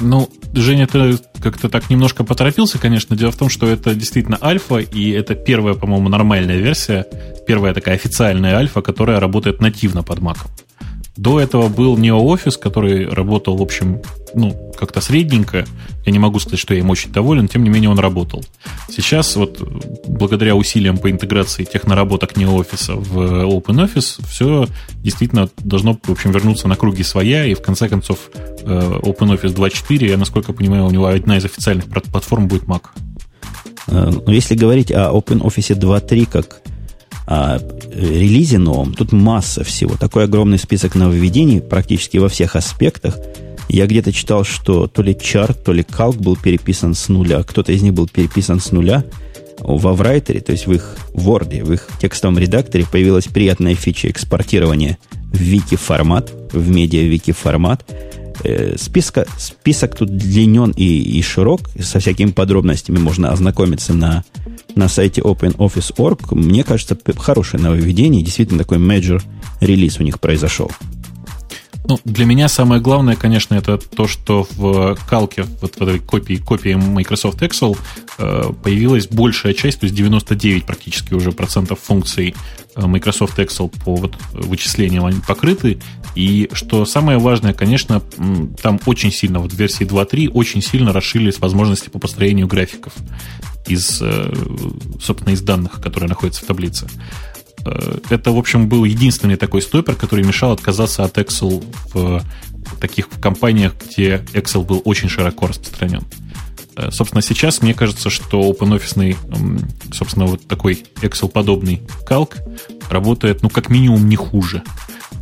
[0.00, 3.16] Ну, Женя, ты как-то так немножко поторопился, конечно.
[3.16, 7.06] Дело в том, что это действительно альфа, и это первая, по-моему, нормальная версия,
[7.46, 10.38] первая такая официальная альфа, которая работает нативно под Mac.
[11.16, 14.00] До этого был NeoOffice, который работал, в общем,
[14.34, 15.64] ну, как-то средненько.
[16.04, 18.44] Я не могу сказать, что я им очень доволен, тем не менее он работал.
[18.90, 19.60] Сейчас вот
[20.08, 26.74] благодаря усилиям по интеграции тех наработок в OpenOffice все действительно должно, в общем, вернуться на
[26.74, 31.36] круги своя, и в конце концов э, OpenOffice 2.4, я, насколько понимаю, у него одна
[31.36, 32.82] из официальных платформ будет Mac.
[33.86, 36.60] Э, ну, если говорить о OpenOffice 2.3 как
[37.26, 37.58] о
[37.94, 39.96] релизе новом, тут масса всего.
[39.96, 43.16] Такой огромный список нововведений практически во всех аспектах.
[43.68, 47.72] Я где-то читал, что то ли чарт, то ли калк был переписан с нуля, кто-то
[47.72, 49.04] из них был переписан с нуля.
[49.58, 54.98] Во Writer, то есть в их Word, в их текстовом редакторе появилась приятная фича экспортирования
[55.32, 57.84] в вики-формат, в медиа-вики-формат.
[58.44, 64.22] Э, списка, список тут длинен и, и широк, со всякими подробностями можно ознакомиться на
[64.76, 68.22] на сайте OpenOffice.org, мне кажется, хорошее нововведение.
[68.22, 69.22] Действительно, такой major
[69.60, 70.70] релиз у них произошел.
[71.86, 76.36] Ну, для меня самое главное, конечно, это то, что в калке, вот в этой копии,
[76.36, 77.78] копии Microsoft Excel
[78.18, 82.34] э, появилась большая часть, то есть 99 практически уже процентов функций
[82.74, 85.78] э, Microsoft Excel по вот вычислениям они покрыты.
[86.14, 88.00] И что самое важное, конечно,
[88.62, 92.92] там очень сильно, вот в версии 2.3 очень сильно расширились возможности по построению графиков
[93.66, 94.32] из, э,
[95.02, 96.86] собственно, из данных, которые находятся в таблице.
[97.64, 102.22] Э, это, в общем, был единственный такой стопер, который мешал отказаться от Excel в
[102.80, 106.04] таких компаниях, где Excel был очень широко распространен.
[106.76, 109.16] Э, собственно, сейчас мне кажется, что OpenOffice,
[109.92, 112.36] собственно, вот такой Excel-подобный калк
[112.90, 114.62] работает, ну, как минимум, не хуже.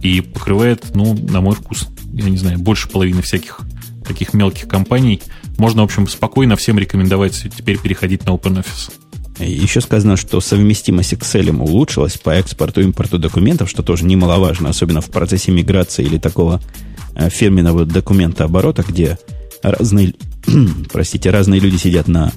[0.03, 3.61] И покрывает, ну, на мой вкус, я не знаю, больше половины всяких
[4.05, 5.22] таких мелких компаний.
[5.59, 8.92] Можно, в общем, спокойно всем рекомендовать теперь переходить на OpenOffice.
[9.38, 15.00] Еще сказано, что совместимость Excel улучшилась по экспорту и импорту документов, что тоже немаловажно, особенно
[15.00, 16.61] в процессе миграции или такого
[17.14, 19.18] э, фирменного документа оборота, где
[19.62, 20.14] разные,
[20.92, 22.32] простите, разные люди сидят на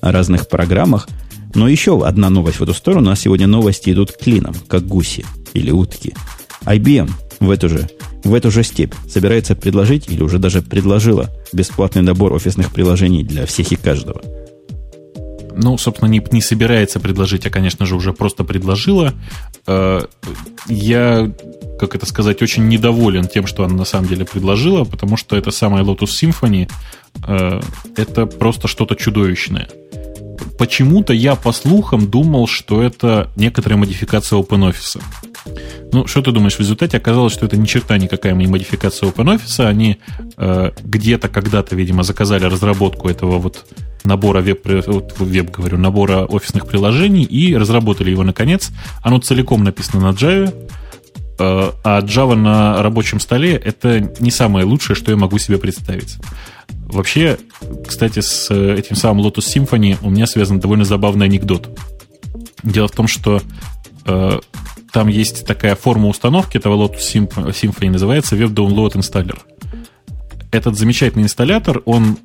[0.00, 1.08] разных программах.
[1.54, 3.10] Но еще одна новость в эту сторону.
[3.10, 6.14] Нас сегодня новости идут клином, как гуси или утки.
[6.64, 7.88] IBM в эту же,
[8.24, 13.46] в эту же степь собирается предложить или уже даже предложила бесплатный набор офисных приложений для
[13.46, 14.22] всех и каждого.
[15.62, 19.12] Ну, собственно, не, не собирается предложить, а, конечно же, уже просто предложила.
[19.66, 20.02] Э,
[20.68, 21.30] я,
[21.78, 25.50] как это сказать, очень недоволен тем, что она на самом деле предложила, потому что это
[25.50, 26.70] самая Lotus Symphony
[27.26, 27.60] э,
[27.96, 29.68] это просто что-то чудовищное.
[30.58, 35.02] Почему-то я по слухам думал, что это некоторая модификация OpenOffice.
[35.92, 39.66] Ну, что ты думаешь, в результате оказалось, что это ни черта никакая не модификация OpenOffice.
[39.66, 39.98] Они
[40.36, 43.66] э, где-то когда-то, видимо, заказали разработку этого вот
[44.04, 48.70] набора веб, вот веб говорю, набора офисных приложений и разработали его наконец.
[49.02, 50.52] Оно целиком написано на Java,
[51.38, 56.18] э, а Java на рабочем столе это не самое лучшее, что я могу себе представить.
[56.92, 57.38] Вообще,
[57.86, 61.68] кстати, с этим самым Lotus Symphony у меня связан довольно забавный анекдот.
[62.62, 63.42] Дело в том, что
[64.06, 64.40] э,
[64.92, 69.38] там есть такая форма установки этого Lotus Symphony, называется Web Download Installer.
[70.50, 72.18] Этот замечательный инсталлятор, он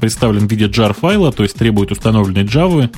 [0.00, 2.90] представлен в виде jar файла, то есть требует установленной Java,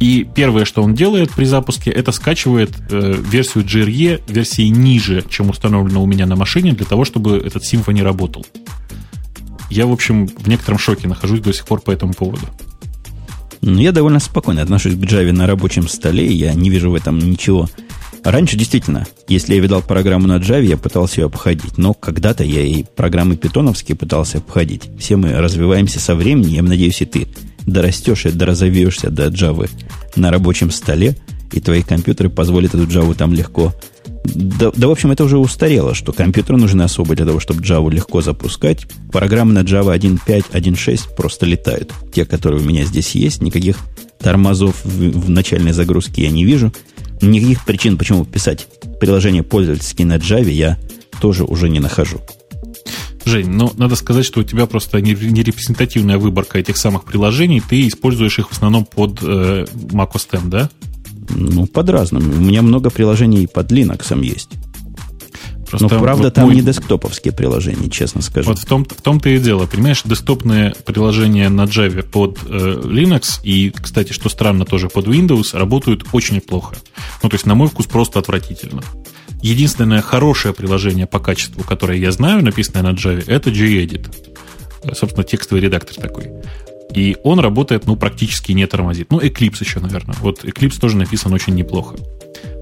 [0.00, 5.50] и первое, что он делает при запуске, это скачивает э, версию GRE, версии ниже, чем
[5.50, 8.44] установлено у меня на машине, для того, чтобы этот Symfony работал.
[9.72, 12.46] Я, в общем, в некотором шоке нахожусь до сих пор по этому поводу.
[13.62, 17.18] Ну, я довольно спокойно отношусь к Java на рабочем столе, я не вижу в этом
[17.18, 17.68] ничего
[18.22, 21.78] Раньше действительно, если я видал программу на Java, я пытался ее обходить.
[21.78, 24.90] Но когда-то я и программы питоновские пытался обходить.
[24.98, 27.26] Все мы развиваемся со временем, я надеюсь, и ты
[27.66, 29.68] дорастешь и доразовеешься до Java
[30.16, 31.16] на рабочем столе,
[31.50, 33.72] и твои компьютеры позволят эту Java там легко.
[34.24, 37.90] Да, да, в общем, это уже устарело, что компьютеры нужны особо для того, чтобы Java
[37.90, 38.86] легко запускать.
[39.10, 41.92] Программы на Java 1.5, 1.6 просто летают.
[42.14, 43.78] Те, которые у меня здесь есть, никаких
[44.20, 46.72] тормозов в, в начальной загрузке я не вижу–
[47.22, 48.66] никаких причин, почему писать
[49.00, 50.78] приложение пользовательские на Java, я
[51.20, 52.20] тоже уже не нахожу.
[53.24, 57.62] Жень, ну, надо сказать, что у тебя просто не, не репрезентативная выборка этих самых приложений,
[57.68, 60.70] ты используешь их в основном под э, macOS X, да?
[61.32, 62.30] Ну, под разным.
[62.30, 64.50] У меня много приложений под Linux есть.
[65.72, 66.54] Просто Но, правда, вот там мой...
[66.54, 68.50] не десктоповские приложения, честно скажу.
[68.50, 69.64] Вот в, том, в том-то и дело.
[69.66, 75.56] Понимаешь, десктопные приложения на Java под э, Linux и, кстати, что странно, тоже под Windows
[75.56, 76.76] работают очень плохо.
[77.22, 78.82] Ну, то есть, на мой вкус, просто отвратительно.
[79.40, 84.14] Единственное хорошее приложение по качеству, которое я знаю, написанное на Java, это gedit.
[84.82, 86.32] Э, собственно, текстовый редактор такой.
[86.94, 89.10] И он работает, ну, практически не тормозит.
[89.10, 90.16] Ну, Eclipse еще, наверное.
[90.20, 91.96] Вот Eclipse тоже написан очень неплохо.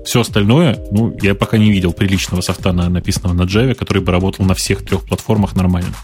[0.05, 4.12] Все остальное, ну, я пока не видел приличного софта, на, написанного на Java, который бы
[4.12, 5.95] работал на всех трех платформах нормально.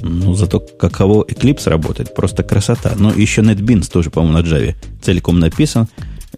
[0.00, 2.94] Ну, зато каково Eclipse работает, просто красота.
[2.96, 5.88] Но еще NetBeans тоже, по-моему, на Java целиком написан.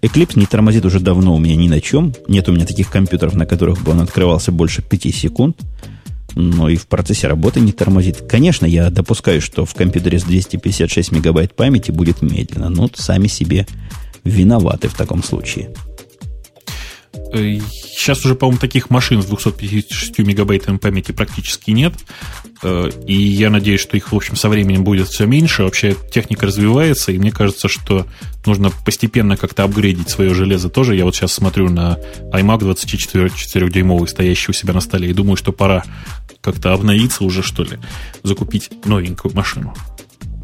[0.03, 2.15] Eclipse не тормозит уже давно у меня ни на чем.
[2.29, 5.57] Нет у меня таких компьютеров, на которых бы он открывался больше 5 секунд.
[6.37, 8.19] Но и в процессе работы не тормозит.
[8.29, 12.69] Конечно, я допускаю, что в компьютере с 256 мегабайт памяти будет медленно.
[12.69, 13.67] Но сами себе
[14.23, 15.71] виноваты в таком случае.
[17.37, 21.95] Сейчас уже, по-моему, таких машин с 256 мегабайтами памяти практически нет.
[22.63, 25.65] Э, и я надеюсь, что их, в общем, со временем будет все меньше.
[25.65, 28.07] Вообще техника развивается, и мне кажется, что
[28.45, 30.97] нужно постепенно как-то апгрейдить свое железо тоже.
[30.97, 31.99] Я вот сейчас смотрю на
[32.33, 35.85] iMac 24-дюймовый, стоящий у себя на столе, и думаю, что пора
[36.41, 37.79] как-то обновиться уже, что ли,
[38.23, 39.75] закупить новенькую машину.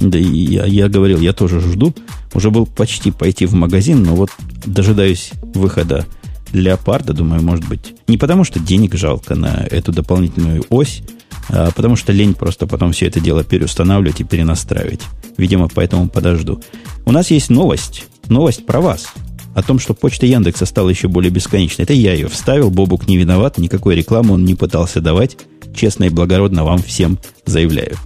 [0.01, 1.95] Да, и я, я говорил, я тоже жду.
[2.35, 4.31] Уже был почти пойти в магазин, но вот
[4.67, 6.07] дожидаюсь выхода
[6.53, 11.03] леопарда, думаю, может быть, не потому что денег жалко на эту дополнительную ось,
[11.49, 15.01] а потому что лень просто потом все это дело переустанавливать и перенастраивать.
[15.37, 16.63] Видимо, поэтому подожду.
[17.05, 18.07] У нас есть новость.
[18.29, 19.07] Новость про вас.
[19.55, 21.85] О том, что почта Яндекса стала еще более бесконечной.
[21.85, 25.37] Это я ее вставил, Бобук не виноват, никакой рекламы он не пытался давать.
[25.75, 27.97] Честно и благородно вам всем заявляю.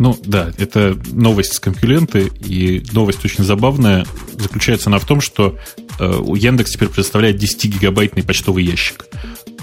[0.00, 4.06] Ну да, это новость с конкуренты, и новость очень забавная.
[4.32, 5.58] Заключается она в том, что
[5.98, 9.04] э, Яндекс теперь предоставляет 10-гигабайтный почтовый ящик.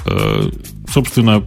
[0.05, 0.51] Э,
[0.93, 1.43] собственно,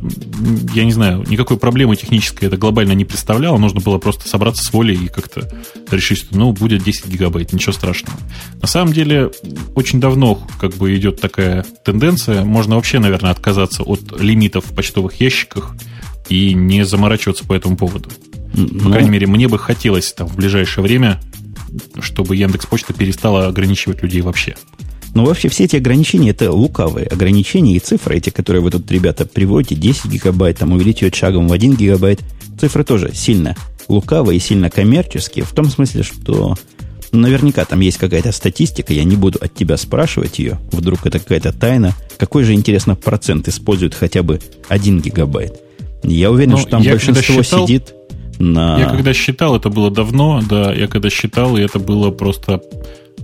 [0.74, 3.58] я не знаю, никакой проблемы технической это глобально не представляло.
[3.58, 5.48] Нужно было просто собраться с волей и как-то
[5.92, 8.18] решить, что ну, будет 10 гигабайт, ничего страшного.
[8.60, 9.30] На самом деле,
[9.76, 12.42] очень давно как бы идет такая тенденция.
[12.42, 15.76] Можно вообще, наверное, отказаться от лимитов в почтовых ящиках
[16.28, 18.10] и не заморачиваться по этому поводу.
[18.52, 21.20] По ну, крайней мере, мне бы хотелось там в ближайшее время
[22.00, 24.56] чтобы Яндекс Почта перестала ограничивать людей вообще.
[25.14, 29.26] Но вообще все эти ограничения это лукавые ограничения и цифры эти, которые вы тут, ребята,
[29.26, 32.20] приводите, 10 гигабайт, там увеличивать шагом в 1 гигабайт,
[32.60, 33.56] цифры тоже сильно
[33.88, 36.54] лукавые и сильно коммерческие, в том смысле, что
[37.10, 41.52] наверняка там есть какая-то статистика, я не буду от тебя спрашивать ее, вдруг это какая-то
[41.52, 44.38] тайна, какой же, интересно, процент использует хотя бы
[44.68, 45.60] 1 гигабайт.
[46.04, 47.94] Я уверен, Но ну, что там большинство считал, сидит
[48.40, 48.78] на...
[48.78, 52.60] Я когда считал, это было давно, да, я когда считал, и это было просто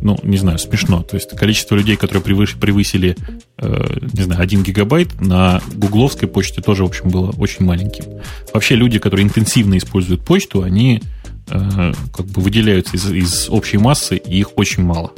[0.03, 1.03] ну, не знаю, смешно.
[1.03, 3.17] То есть количество людей, которые превыш, превысили,
[3.59, 8.05] э, не знаю, 1 гигабайт на гугловской почте тоже, в общем, было очень маленьким.
[8.53, 11.03] Вообще люди, которые интенсивно используют почту, они
[11.49, 15.13] э, как бы выделяются из, из общей массы, и их очень мало.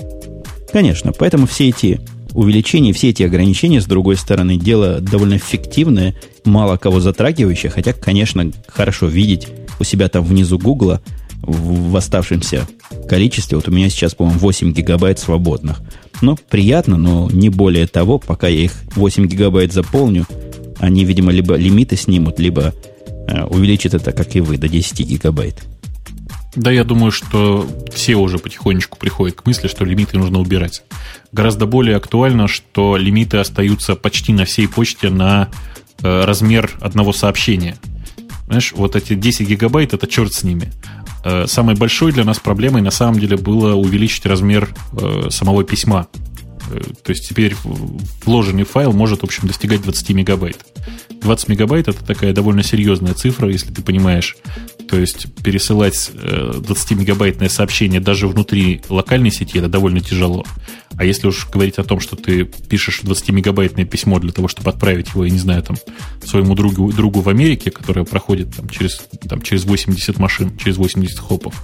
[0.72, 2.01] Конечно, поэтому все эти
[2.34, 8.51] увеличения, все эти ограничения, с другой стороны, дело довольно эффективное, мало кого затрагивающее, хотя, конечно,
[8.68, 9.49] хорошо видеть
[9.79, 11.01] у себя там внизу Гугла
[11.43, 12.66] в оставшемся
[13.09, 13.57] количестве.
[13.57, 15.81] Вот у меня сейчас, по-моему, 8 гигабайт свободных.
[16.20, 20.26] Но приятно, но не более того, пока я их 8 гигабайт заполню,
[20.79, 22.74] они, видимо, либо лимиты снимут, либо
[23.29, 25.62] э, увеличат это, как и вы, до 10 гигабайт.
[26.55, 30.83] Да, я думаю, что все уже потихонечку приходят к мысли, что лимиты нужно убирать.
[31.31, 35.51] Гораздо более актуально, что лимиты остаются почти на всей почте на
[36.03, 37.76] э, размер одного сообщения.
[38.49, 40.72] Знаешь, вот эти 10 гигабайт, это черт с ними.
[41.22, 46.09] Э, самой большой для нас проблемой на самом деле было увеличить размер э, самого письма.
[46.70, 47.55] Э, то есть теперь
[48.24, 50.64] вложенный файл может, в общем, достигать 20 мегабайт.
[51.20, 54.36] 20 мегабайт это такая довольно серьезная цифра, если ты понимаешь.
[54.89, 60.45] То есть пересылать 20-мегабайтное сообщение даже внутри локальной сети это довольно тяжело.
[60.97, 65.11] А если уж говорить о том, что ты пишешь 20-мегабайтное письмо для того, чтобы отправить
[65.11, 65.76] его, я не знаю, там,
[66.24, 71.18] своему другу, другу в Америке, которое проходит там, через, там, через 80 машин, через 80
[71.18, 71.55] хопов,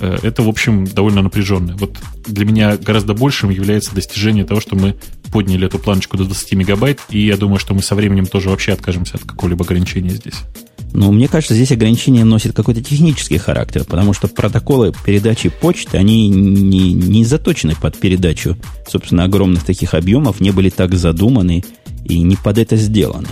[0.00, 1.76] э, это, в общем, довольно напряженно.
[1.78, 4.96] Вот для меня гораздо большим является достижение того, что мы
[5.32, 8.72] подняли эту планочку до 20 мегабайт, и я думаю, что мы со временем тоже вообще
[8.72, 10.36] откажемся от какого-либо ограничения здесь.
[10.92, 16.28] Но мне кажется, здесь ограничение носит какой-то технический характер, потому что протоколы передачи почты, они
[16.28, 18.56] не, не заточены под передачу,
[18.88, 21.64] собственно, огромных таких объемов, не были так задуманы
[22.04, 23.28] и не под это сделаны.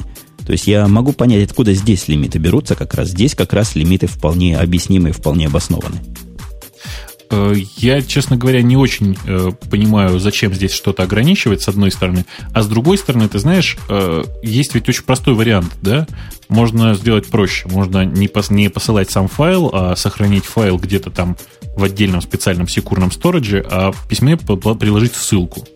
[0.47, 4.07] То есть я могу понять, откуда здесь лимиты берутся, как раз здесь как раз лимиты
[4.07, 5.99] вполне объяснимы и вполне обоснованы.
[7.31, 12.25] Э, я, честно говоря, не очень э, понимаю, зачем здесь что-то ограничивать, с одной стороны.
[12.55, 16.07] А с другой стороны, ты знаешь, э, есть ведь очень простой вариант, да?
[16.49, 17.69] Можно сделать проще.
[17.69, 21.37] Можно не, пос, не посылать сам файл, а сохранить файл где-то там
[21.77, 25.67] в отдельном специальном секурном сторидже, а в письме приложить ссылку.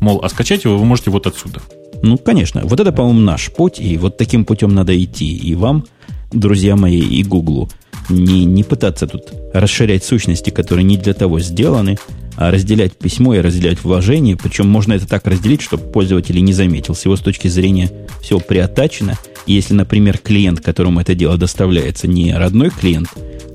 [0.00, 1.60] Мол, а скачать его вы можете вот отсюда.
[2.02, 2.62] Ну, конечно.
[2.64, 5.36] Вот это, по-моему, наш путь, и вот таким путем надо идти.
[5.36, 5.84] И вам,
[6.32, 7.68] друзья мои, и Гуглу
[8.08, 11.96] не, не пытаться тут расширять сущности, которые не для того сделаны,
[12.36, 14.36] а разделять письмо и разделять вложение.
[14.36, 16.94] Причем можно это так разделить, чтобы пользователь не заметил.
[16.94, 19.18] С его с точки зрения все приотачено.
[19.46, 23.08] Если, например, клиент, которому это дело доставляется, не родной клиент,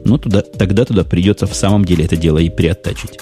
[0.03, 3.19] ну, туда, тогда туда придется в самом деле это дело и приоттачить.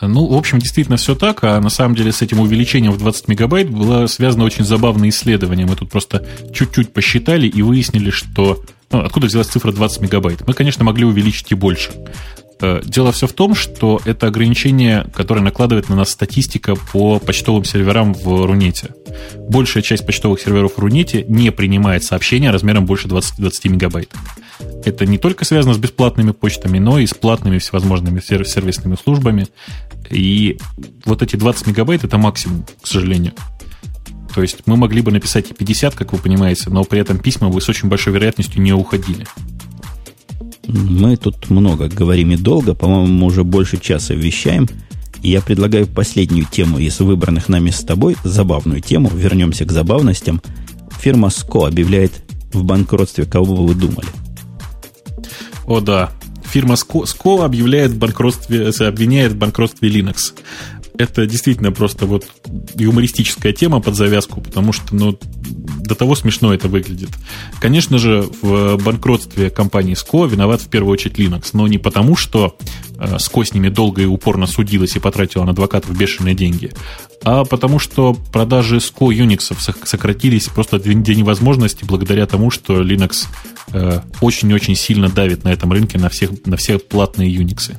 [0.00, 3.28] Ну, в общем, действительно все так, а на самом деле с этим увеличением в 20
[3.28, 5.66] мегабайт было связано очень забавное исследование.
[5.66, 10.46] Мы тут просто чуть-чуть посчитали и выяснили, что ну, откуда взялась цифра 20 мегабайт?
[10.46, 11.92] Мы, конечно, могли увеличить и больше.
[12.60, 17.64] Э, дело все в том, что это ограничение, которое накладывает на нас статистика по почтовым
[17.64, 18.88] серверам в Рунете.
[19.48, 24.10] Большая часть почтовых серверов в Рунете не принимает сообщения размером больше 20, 20 мегабайт.
[24.84, 29.48] Это не только связано с бесплатными почтами, но и с платными всевозможными сервисными службами.
[30.10, 30.58] И
[31.04, 33.32] вот эти 20 мегабайт это максимум, к сожалению.
[34.34, 37.48] То есть мы могли бы написать и 50, как вы понимаете, но при этом письма
[37.50, 39.26] бы с очень большой вероятностью не уходили.
[40.66, 44.68] Мы тут много говорим и долго, по-моему, мы уже больше часа вещаем.
[45.22, 50.40] Я предлагаю последнюю тему из выбранных нами с тобой, забавную тему, вернемся к забавностям.
[51.00, 52.12] Фирма СКО объявляет
[52.52, 54.08] в банкротстве, кого бы вы думали?
[55.70, 56.10] О да,
[56.42, 60.34] фирма СКО объявляет банкротстве, обвиняет в банкротстве Linux.
[60.98, 62.26] Это действительно просто вот
[62.74, 65.16] юмористическая тема под завязку, потому что, ну,
[65.90, 67.10] до того смешно это выглядит.
[67.60, 72.56] Конечно же, в банкротстве компании СКО виноват в первую очередь Linux, но не потому, что
[72.96, 76.70] э, СКО с ними долго и упорно судилась и потратила на адвокатов бешеные деньги,
[77.24, 79.52] а потому что продажи СКО Unix
[79.84, 83.26] сократились просто до невозможности благодаря тому, что Linux
[83.72, 87.74] э, очень-очень сильно давит на этом рынке на, всех, на все платные Unix.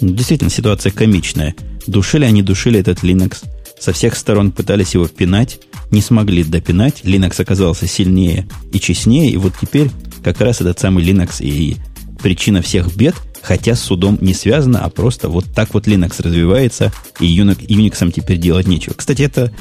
[0.00, 1.56] Действительно, ситуация комичная.
[1.88, 3.42] Душили они, душили этот Linux.
[3.78, 5.60] Со всех сторон пытались его пинать,
[5.90, 7.02] не смогли допинать.
[7.04, 9.90] Linux оказался сильнее и честнее, и вот теперь
[10.22, 11.76] как раз этот самый Linux и
[12.22, 13.14] причина всех бед.
[13.42, 18.10] Хотя с судом не связано, а просто вот так вот Linux развивается, и Unix, Unix
[18.10, 18.94] теперь делать нечего.
[18.94, 19.52] Кстати, это,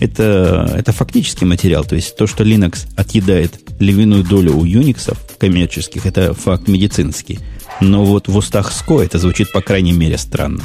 [0.00, 1.84] это, это фактический материал.
[1.84, 7.38] То есть то, что Linux отъедает львиную долю у Unix коммерческих, это факт медицинский.
[7.80, 10.64] Но вот в устах СКО это звучит, по крайней мере, странно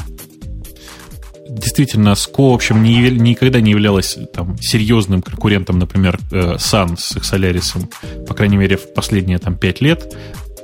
[1.54, 7.16] действительно, СКО, в общем, не, никогда не являлась там, серьезным конкурентом, например, э, Sun с
[7.16, 10.16] их Solaris, по крайней мере, в последние там, 5 лет.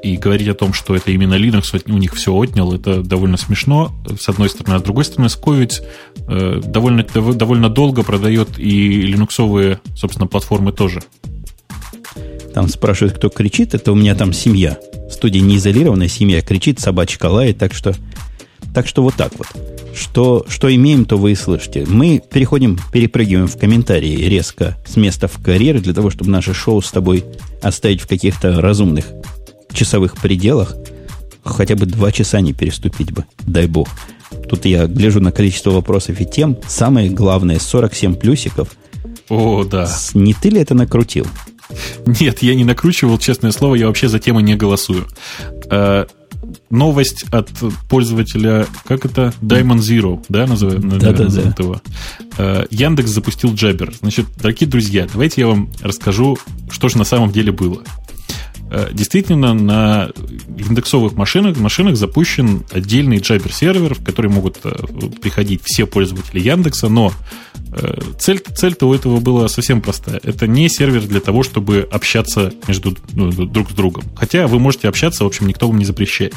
[0.02, 3.92] И говорить о том, что это именно Linux у них все отнял, это довольно смешно,
[4.18, 4.76] с одной стороны.
[4.76, 5.82] А с другой стороны, СКО ведь
[6.26, 11.02] э, довольно, довольно долго продает и линуксовые, собственно, платформы тоже.
[12.54, 13.74] Там спрашивают, кто кричит.
[13.74, 14.78] Это у меня там семья.
[15.10, 17.94] Студия неизолированная семья кричит, собачка лает, так что,
[18.74, 19.48] так что вот так вот.
[19.94, 21.84] Что, что имеем, то вы и слышите.
[21.86, 26.80] Мы переходим, перепрыгиваем в комментарии резко с места в карьеры для того, чтобы наше шоу
[26.80, 27.24] с тобой
[27.62, 29.06] оставить в каких-то разумных
[29.72, 30.74] часовых пределах.
[31.44, 33.88] Хотя бы два часа не переступить бы, дай бог.
[34.48, 36.56] Тут я гляжу на количество вопросов и тем.
[36.68, 38.76] Самое главное, 47 плюсиков.
[39.28, 39.88] О, да.
[40.14, 41.26] Не ты ли это накрутил?
[42.04, 45.06] Нет, я не накручивал, честное слово, я вообще за темы не голосую.
[46.70, 47.50] Новость от
[47.88, 49.34] пользователя, как это?
[49.40, 51.54] Diamond Zero, да, называют, да, да, да.
[51.58, 51.80] его.
[52.70, 53.94] Яндекс запустил Jabber.
[54.00, 56.38] Значит, дорогие друзья, давайте я вам расскажу,
[56.70, 57.82] что же на самом деле было.
[58.72, 60.10] Э, действительно, на
[60.56, 64.70] индексовых машинах, машинах запущен отдельный Jabber сервер, в который могут э,
[65.20, 67.12] приходить все пользователи Яндекса, но
[68.18, 70.20] цель, цель-то у этого была совсем простая.
[70.24, 74.04] Это не сервер для того, чтобы общаться между ну, друг с другом.
[74.16, 76.34] Хотя вы можете общаться, в общем, никто вам не запрещает.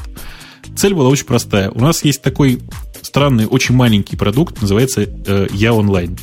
[0.75, 1.71] Цель была очень простая.
[1.71, 2.61] У нас есть такой
[3.01, 6.17] странный, очень маленький продукт, называется э, Я онлайн.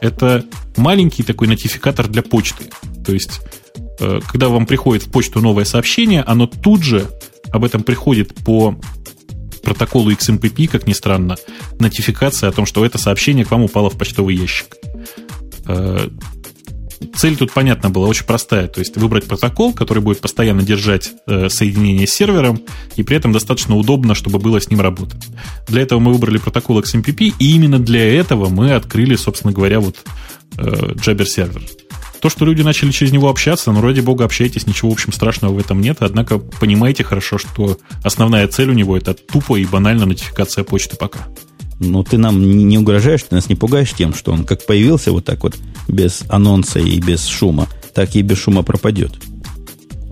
[0.00, 0.44] Это
[0.76, 2.64] маленький такой нотификатор для почты.
[3.06, 3.61] То есть Э,
[3.98, 7.06] когда вам приходит в почту новое сообщение, оно тут же
[7.50, 8.78] об этом приходит по
[9.62, 11.36] протоколу XMPP, как ни странно,
[11.78, 14.76] нотификация о том, что это сообщение к вам упало в почтовый ящик.
[15.66, 16.08] Э,
[17.14, 18.68] цель тут, понятно, была очень простая.
[18.68, 22.60] То есть выбрать протокол, который будет постоянно держать э, соединение с сервером,
[22.96, 25.22] и при этом достаточно удобно, чтобы было с ним работать.
[25.68, 29.96] Для этого мы выбрали протокол XMPP, и именно для этого мы открыли, собственно говоря, вот
[30.56, 31.62] Jabber сервер.
[32.22, 35.54] То, что люди начали через него общаться, ну, ради бога, общайтесь, ничего, в общем, страшного
[35.54, 35.96] в этом нет.
[36.00, 41.26] Однако понимаете хорошо, что основная цель у него это тупо и банально нотификация почты пока.
[41.80, 45.24] Ну, ты нам не угрожаешь, ты нас не пугаешь тем, что он как появился вот
[45.24, 45.56] так вот,
[45.88, 49.18] без анонса и без шума, так и без шума пропадет.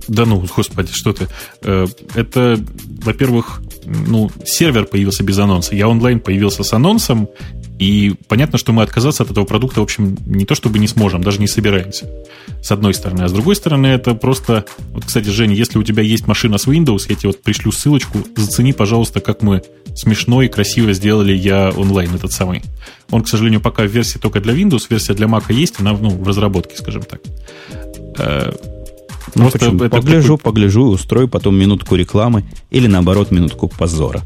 [0.08, 1.28] Да ну, господи, что ты.
[1.62, 1.86] Э,
[2.16, 2.58] это,
[3.04, 5.76] во-первых, ну, сервер появился без анонса.
[5.76, 7.28] Я онлайн появился с анонсом,
[7.80, 11.22] и понятно, что мы отказаться от этого продукта, в общем, не то чтобы не сможем,
[11.22, 12.10] даже не собираемся.
[12.62, 13.22] С одной стороны.
[13.22, 14.66] А с другой стороны, это просто...
[14.92, 18.18] Вот, кстати, Женя, если у тебя есть машина с Windows, я тебе вот пришлю ссылочку,
[18.36, 19.62] зацени, пожалуйста, как мы
[19.96, 22.60] смешно и красиво сделали я онлайн этот самый.
[23.10, 26.10] Он, к сожалению, пока в версии только для Windows, версия для Mac есть, она ну,
[26.10, 27.22] в разработке, скажем так.
[28.18, 28.52] Э,
[29.34, 30.52] ну, Просто это погляжу, такой...
[30.52, 34.22] погляжу, устрою потом минутку рекламы или наоборот минутку позора.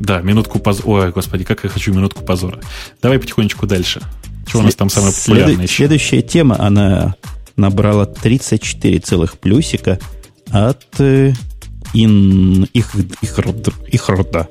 [0.00, 0.86] Да, минутку позора.
[0.88, 2.60] Ой, господи, как я хочу минутку позора.
[3.00, 4.00] Давай потихонечку дальше.
[4.46, 5.70] Что у нас там самое популярное След...
[5.70, 7.14] Следующая тема, она
[7.56, 9.98] набрала 34 целых плюсика
[10.50, 11.32] от э,
[11.94, 13.38] ин, их, их,
[13.90, 14.48] их рода.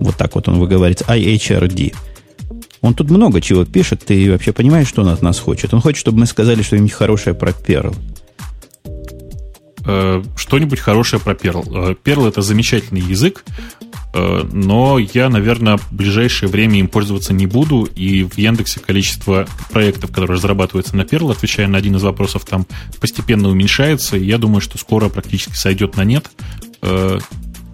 [0.00, 1.04] Вот так вот он выговаривается.
[1.04, 1.94] IHRD.
[2.80, 4.04] Он тут много чего пишет.
[4.04, 5.74] Ты вообще понимаешь, что он от нас хочет?
[5.74, 7.96] Он хочет, чтобы мы сказали что-нибудь хорошее про Perl.
[9.86, 11.90] Э, что-нибудь хорошее про Perl.
[11.90, 13.44] Э, Perl это замечательный язык,
[14.14, 20.10] но я, наверное, в ближайшее время им пользоваться не буду, и в Яндексе количество проектов,
[20.10, 22.66] которые разрабатываются на Perl, отвечая на один из вопросов, там
[23.00, 26.30] постепенно уменьшается, и я думаю, что скоро практически сойдет на нет.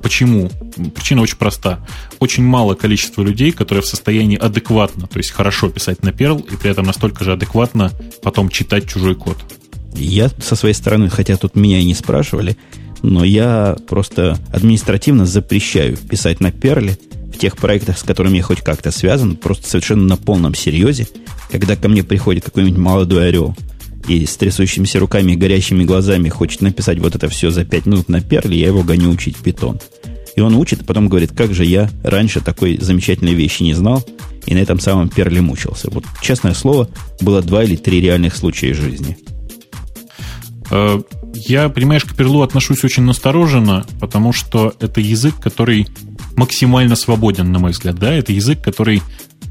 [0.03, 0.51] Почему?
[0.97, 1.87] Причина очень проста.
[2.19, 6.57] Очень мало количества людей, которые в состоянии адекватно, то есть хорошо писать на Perl, и
[6.57, 9.39] при этом настолько же адекватно потом читать чужой код.
[9.95, 12.57] Я со своей стороны, хотя тут меня и не спрашивали,
[13.03, 16.97] но я просто административно запрещаю писать на перле
[17.33, 21.09] в тех проектах, с которыми я хоть как-то связан, просто совершенно на полном серьезе,
[21.51, 23.57] когда ко мне приходит какой-нибудь молодой орел
[24.09, 28.09] и с трясущимися руками и горящими глазами хочет написать вот это все за пять минут
[28.09, 29.81] на перле, я его гоню учить питон.
[30.35, 34.05] И он учит, а потом говорит, как же я раньше такой замечательной вещи не знал,
[34.47, 35.91] и на этом самом перле мучился.
[35.91, 36.89] Вот, честное слово,
[37.21, 39.19] было два или три реальных случая жизни–
[41.35, 45.87] я, понимаешь, к Перлу отношусь очень настороженно, потому что это язык, который
[46.37, 47.97] максимально свободен, на мой взгляд.
[47.97, 48.13] Да?
[48.13, 49.03] Это язык, который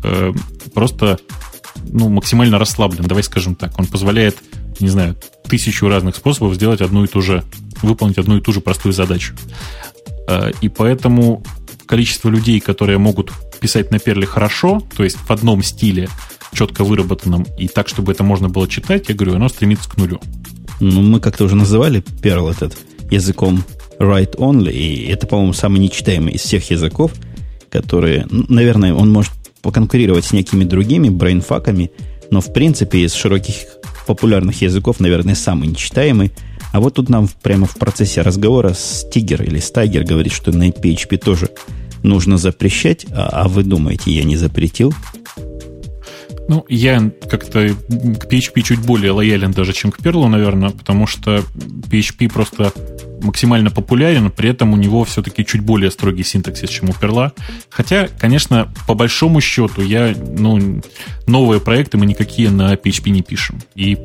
[0.04, 0.34] э,
[0.74, 1.20] просто
[1.86, 3.78] ну, максимально расслаблен, давай скажем так.
[3.80, 4.38] Он позволяет,
[4.80, 5.18] не знаю,
[5.48, 7.44] тысячу разных способов сделать одну и ту же,
[7.82, 9.36] выполнить одну и ту же простую задачу.
[10.28, 11.44] Э, и поэтому
[11.86, 16.10] количество людей, которые могут писать на перле хорошо, то есть в одном стиле,
[16.54, 20.20] четко выработанном, и так, чтобы это можно было читать, я говорю, оно стремится к нулю.
[20.82, 22.76] Ну, мы как-то уже называли Perl этот
[23.12, 23.64] языком
[24.00, 27.12] write only, и это, по-моему, самый нечитаемый из всех языков,
[27.70, 31.92] которые, наверное, он может поконкурировать с некими другими брейнфаками,
[32.32, 33.54] но в принципе из широких
[34.08, 36.32] популярных языков, наверное, самый нечитаемый.
[36.74, 41.18] А вот тут нам прямо в процессе разговора Стигер или Стайгер говорит, что на PHP
[41.18, 41.50] тоже
[42.02, 44.96] нужно запрещать, а, а вы думаете, я не запретил?
[46.48, 51.44] Ну, я как-то к PHP чуть более лоялен даже, чем к Perl, наверное, потому что
[51.56, 52.74] PHP просто
[53.22, 57.32] максимально популярен, при этом у него все-таки чуть более строгий синтаксис, чем у Perl.
[57.70, 60.82] Хотя, конечно, по большому счету, я, ну,
[61.28, 63.62] новые проекты мы никакие на PHP не пишем.
[63.76, 63.98] И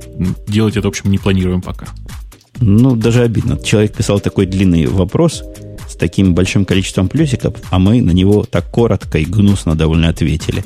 [0.47, 1.87] делать это, в общем, не планируем пока.
[2.61, 3.59] Ну, даже обидно.
[3.59, 5.43] Человек писал такой длинный вопрос
[5.89, 10.65] с таким большим количеством плюсиков, а мы на него так коротко и гнусно довольно ответили.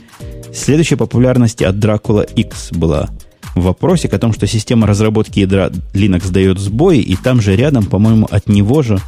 [0.52, 3.10] Следующая популярность от Dracula X была
[3.54, 8.26] вопросик о том, что система разработки ядра Linux дает сбои, и там же рядом, по-моему,
[8.30, 8.98] от него же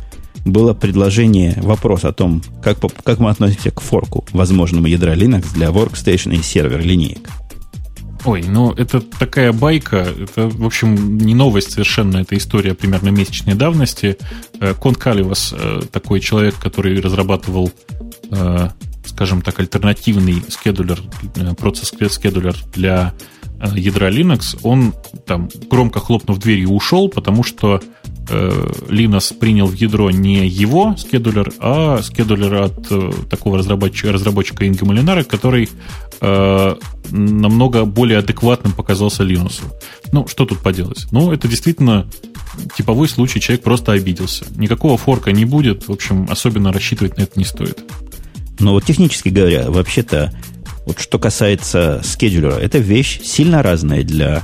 [0.45, 5.69] было предложение, вопрос о том, как, как мы относимся к форку возможному ядра Linux для
[5.69, 7.29] workstation и сервер линеек.
[8.25, 13.55] Ой, ну это такая байка, это, в общем, не новость совершенно, это история примерно месячной
[13.55, 14.17] давности.
[14.61, 17.73] Э, Кон Каливас, э, такой человек, который разрабатывал,
[18.31, 18.69] э,
[19.05, 21.01] скажем так, альтернативный скедулер,
[21.59, 23.15] процесс скедулер для
[23.75, 24.95] ядра Linux, он
[25.27, 27.81] там громко хлопнув дверью ушел, потому что
[28.29, 34.65] э, Linux принял в ядро не его скедулер, а скедулер от э, такого разработчика, разработчика
[34.65, 35.69] Инга Малинара, который
[36.21, 36.77] э,
[37.11, 39.63] намного более адекватным показался Linux.
[40.11, 41.07] Ну, что тут поделать?
[41.13, 42.09] Ну, это действительно
[42.77, 44.45] типовой случай, человек просто обиделся.
[44.57, 47.79] Никакого форка не будет, в общем, особенно рассчитывать на это не стоит.
[48.59, 50.33] Но вот технически говоря, вообще-то
[50.87, 54.43] вот что касается скеджулера, это вещь сильно разная для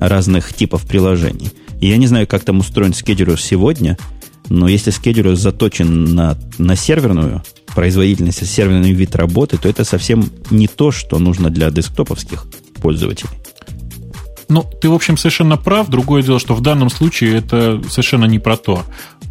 [0.00, 1.50] разных типов приложений.
[1.80, 3.98] Я не знаю, как там устроен скеджулер сегодня,
[4.48, 7.42] но если скеджулер заточен на, на серверную
[7.74, 12.46] производительность, серверный вид работы, то это совсем не то, что нужно для десктоповских
[12.80, 13.30] пользователей.
[14.48, 15.88] Ну, ты, в общем, совершенно прав.
[15.88, 18.82] Другое дело, что в данном случае это совершенно не про то.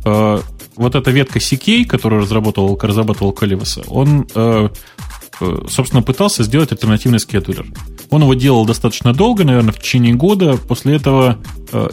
[0.06, 0.40] Э,
[0.76, 4.70] вот эта ветка CK, которую разработал, разрабатывал Каливаса, он э,
[5.44, 7.66] Э, собственно, пытался сделать альтернативный скедулер.
[8.10, 10.58] Он его делал достаточно долго, наверное, в течение года.
[10.58, 11.40] После этого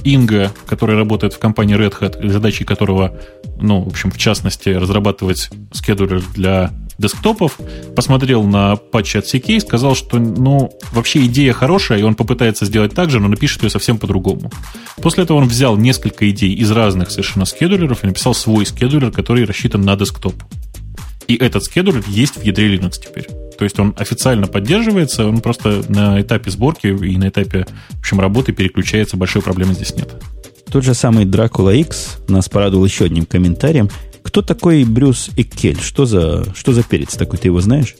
[0.04, 3.18] Инга, который работает в компании Red Hat, задачей которого,
[3.60, 6.70] ну, в общем, в частности, разрабатывать скедулер для
[7.00, 7.58] десктопов,
[7.96, 12.66] посмотрел на патчи от CK и сказал, что, ну, вообще идея хорошая, и он попытается
[12.66, 14.50] сделать так же, но напишет ее совсем по-другому.
[15.02, 19.44] После этого он взял несколько идей из разных совершенно скедулеров и написал свой скедулер, который
[19.44, 20.34] рассчитан на десктоп.
[21.26, 23.28] И этот скедулер есть в ядре Linux теперь.
[23.56, 28.20] То есть он официально поддерживается, он просто на этапе сборки и на этапе в общем,
[28.20, 30.10] работы переключается, большой проблемы здесь нет.
[30.70, 33.90] Тот же самый Dracula X нас порадовал еще одним комментарием.
[34.30, 35.80] Кто такой Брюс Эккель?
[35.80, 37.96] Что за, что за перец такой, ты его знаешь?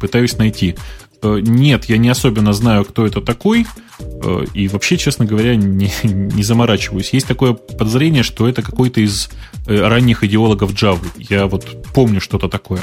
[0.00, 0.74] пытаюсь найти.
[1.22, 3.66] Э, нет, я не особенно знаю, кто это такой.
[4.00, 7.10] Э, и вообще, честно говоря, не, не заморачиваюсь.
[7.12, 9.30] Есть такое подозрение, что это какой-то из
[9.68, 11.06] э, ранних идеологов Java.
[11.16, 12.80] Я вот помню что-то такое.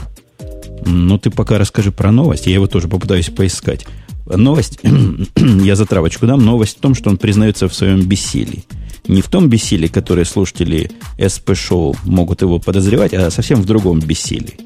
[0.85, 3.85] Ну, ты пока расскажи про новость, я его тоже попытаюсь поискать.
[4.27, 4.79] Новость,
[5.35, 8.63] я за травочку дам, новость в том, что он признается в своем бессилии.
[9.07, 14.57] Не в том бессилии, которое слушатели СП-шоу могут его подозревать, а совсем в другом бессилии.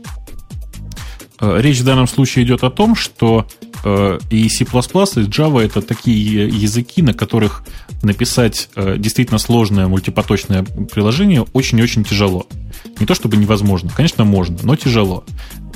[1.41, 3.47] Э, речь в данном случае идет о том, что
[3.83, 7.63] э, и C++, и Java это такие языки, на которых
[8.03, 12.47] написать э, действительно сложное мультипоточное приложение очень-очень тяжело.
[12.99, 15.23] Не то чтобы невозможно, конечно, можно, но тяжело.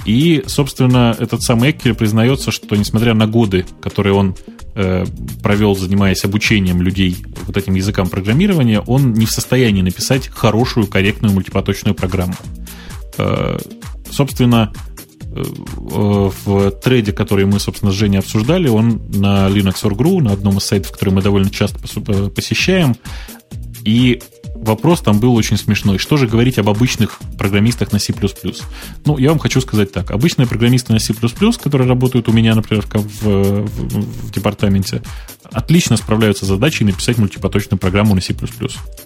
[0.06, 4.36] И, собственно, этот самый Эккер признается, что несмотря на годы, которые он
[4.76, 5.06] э,
[5.42, 11.34] провел, занимаясь обучением людей вот этим языкам программирования, он не в состоянии написать хорошую, корректную
[11.34, 12.36] мультипоточную программу.
[13.18, 13.58] Э,
[14.12, 14.74] собственно,
[15.36, 20.92] в трейде, который мы, собственно, с Женей обсуждали, он на Linux.org.ru, на одном из сайтов,
[20.92, 21.80] который мы довольно часто
[22.30, 22.96] посещаем,
[23.84, 24.22] и
[24.56, 25.98] вопрос там был очень смешной.
[25.98, 28.14] Что же говорить об обычных программистах на C++?
[29.06, 30.12] Ну, я вам хочу сказать так.
[30.12, 31.14] Обычные программисты на C++,
[31.62, 35.02] которые работают у меня, например, в, в, в департаменте,
[35.52, 38.36] отлично справляются с задачей написать мультипоточную программу на C++.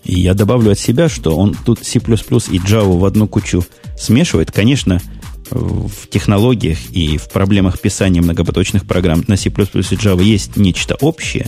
[0.04, 3.66] И я добавлю от себя, что он тут C++ и Java в одну кучу
[3.98, 4.52] смешивает.
[4.52, 5.02] Конечно,
[5.50, 11.48] в технологиях и в проблемах писания многопоточных программ на C++ и Java есть нечто общее,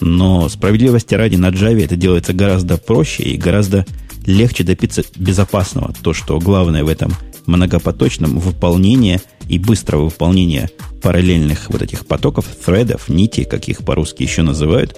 [0.00, 3.86] но справедливости ради на Java это делается гораздо проще и гораздо
[4.26, 5.94] легче добиться безопасного.
[6.02, 7.12] То, что главное в этом
[7.46, 10.70] многопоточном выполнении и быстрого выполнения
[11.02, 14.96] параллельных вот этих потоков, threadов, нити, как их по-русски еще называют.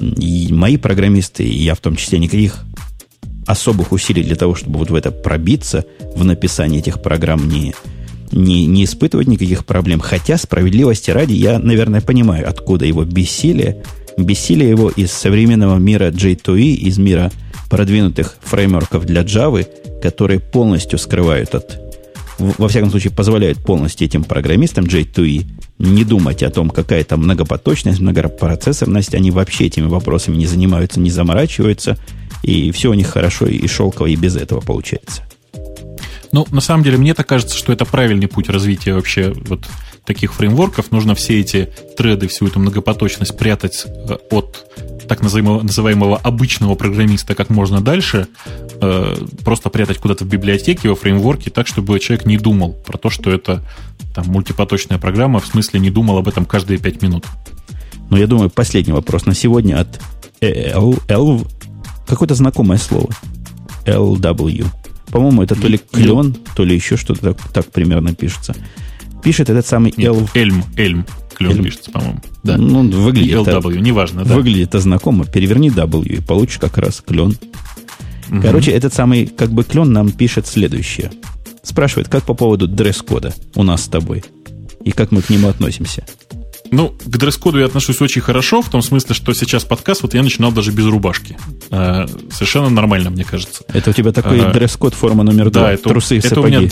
[0.00, 2.64] И мои программисты, и я в том числе, никаких
[3.46, 5.84] особых усилий для того, чтобы вот в это пробиться,
[6.14, 7.74] в написании этих программ не,
[8.32, 10.00] не, не испытывать никаких проблем.
[10.00, 13.82] Хотя, справедливости ради, я, наверное, понимаю, откуда его бессилие.
[14.18, 17.30] Бессилие его из современного мира J2E, из мира
[17.68, 19.66] продвинутых фреймворков для Java,
[20.02, 21.86] которые полностью скрывают от
[22.38, 25.46] во всяком случае, позволяют полностью этим программистам J2E
[25.78, 29.14] не думать о том, какая там многопоточность, многопроцессорность.
[29.14, 31.96] Они вообще этими вопросами не занимаются, не заморачиваются.
[32.42, 35.22] И все у них хорошо и шелково и без этого получается.
[36.32, 39.66] Ну, на самом деле, мне так кажется, что это правильный путь развития вообще вот
[40.06, 40.90] таких фреймворков.
[40.90, 44.64] Нужно все эти треды, всю эту многопоточность прятать э, от
[45.08, 48.26] так называемого, называемого обычного программиста как можно дальше,
[48.80, 49.14] э,
[49.44, 53.30] просто прятать куда-то в библиотеке, во фреймворке, так, чтобы человек не думал про то, что
[53.30, 53.62] это
[54.14, 57.24] там, мультипоточная программа, в смысле не думал об этом каждые пять минут.
[58.10, 60.00] Ну, я думаю, последний вопрос на сегодня от
[60.40, 61.46] L, L
[62.06, 63.10] какое-то знакомое слово.
[63.84, 64.66] LW.
[65.10, 68.54] По-моему, это то ли клен, то ли еще что-то так, так примерно пишется.
[69.22, 70.28] Пишет этот самый Нет, L.
[70.34, 71.06] Эльм, Эльм.
[71.36, 72.20] Клен пишется, по-моему.
[72.42, 72.56] Да.
[72.56, 74.34] Ну, выглядит LW, неважно, да.
[74.34, 75.26] Выглядит это знакомо.
[75.26, 77.36] Переверни W и получишь как раз клен.
[78.30, 78.40] Угу.
[78.40, 81.12] Короче, этот самый как бы клен нам пишет следующее.
[81.62, 84.24] Спрашивает, как по поводу дресс-кода у нас с тобой?
[84.82, 86.06] И как мы к нему относимся?
[86.76, 90.22] Ну, к дресс-коду я отношусь очень хорошо, в том смысле, что сейчас подкаст, вот я
[90.22, 91.38] начинал даже без рубашки.
[91.70, 93.64] А, совершенно нормально, мне кажется.
[93.68, 96.56] Это у тебя такой а, дресс-код форма номер два, да, это, трусы и это сапоги.
[96.58, 96.70] У меня,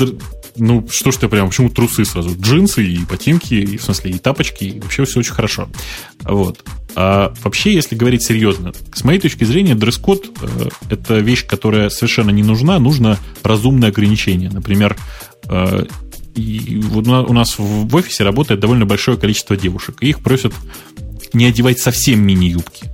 [0.57, 2.37] ну, что ж ты прям, почему трусы сразу?
[2.39, 5.71] Джинсы и ботинки, и, в смысле, и тапочки, и вообще все очень хорошо.
[6.21, 6.63] Вот.
[6.95, 12.29] А вообще, если говорить серьезно, с моей точки зрения, дресс-код э, это вещь, которая совершенно
[12.29, 14.51] не нужна, нужно разумное ограничение.
[14.51, 14.99] Например,
[15.49, 15.87] э,
[16.35, 20.53] и вот у нас в офисе работает довольно большое количество девушек, и их просят
[21.33, 22.91] не одевать совсем мини-юбки.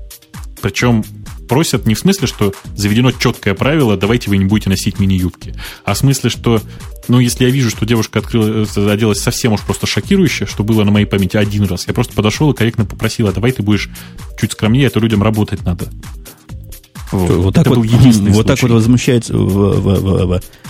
[0.60, 1.04] Причем
[1.48, 5.54] просят не в смысле, что заведено четкое правило, давайте вы не будете носить мини-юбки,
[5.84, 6.62] а в смысле, что,
[7.08, 10.84] ну, если я вижу, что девушка открыла, э, оделась совсем уж просто шокирующе, что было
[10.84, 13.90] на моей памяти один раз, я просто подошел и корректно попросил, а давай ты будешь
[14.40, 15.88] чуть скромнее, а то людям работать надо.
[17.10, 19.34] Вот, вот так, вот, вот так вот возмущается,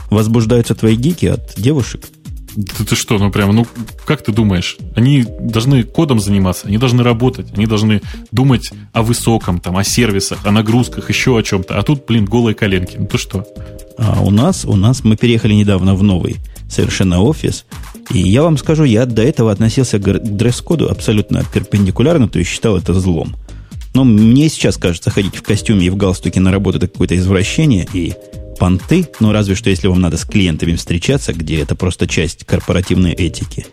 [0.09, 2.07] возбуждаются твои гики от девушек.
[2.55, 3.67] Ты, ты что, ну прям, ну
[4.05, 4.77] как ты думаешь?
[4.95, 8.03] Они должны кодом заниматься, они должны работать, они должны
[8.33, 11.79] думать о высоком, там, о сервисах, о нагрузках, еще о чем-то.
[11.79, 12.97] А тут, блин, голые коленки.
[12.99, 13.47] Ну ты что?
[13.99, 16.37] А у нас, у нас, мы переехали недавно в новый
[16.69, 17.67] совершенно офис.
[18.13, 22.77] И я вам скажу, я до этого относился к дресс-коду абсолютно перпендикулярно, то есть считал
[22.77, 23.37] это злом.
[23.95, 27.87] Но мне сейчас кажется, ходить в костюме и в галстуке на работу это какое-то извращение,
[27.93, 28.15] и
[28.61, 33.13] понты, ну разве что если вам надо с клиентами встречаться, где это просто часть корпоративной
[33.13, 33.67] этики.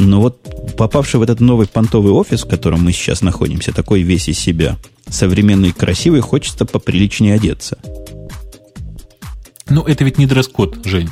[0.00, 4.28] Но вот попавший в этот новый понтовый офис, в котором мы сейчас находимся, такой весь
[4.28, 4.76] из себя,
[5.08, 7.78] современный и красивый, хочется поприличнее одеться.
[9.68, 11.08] Ну, это ведь не дресс-код, Жень.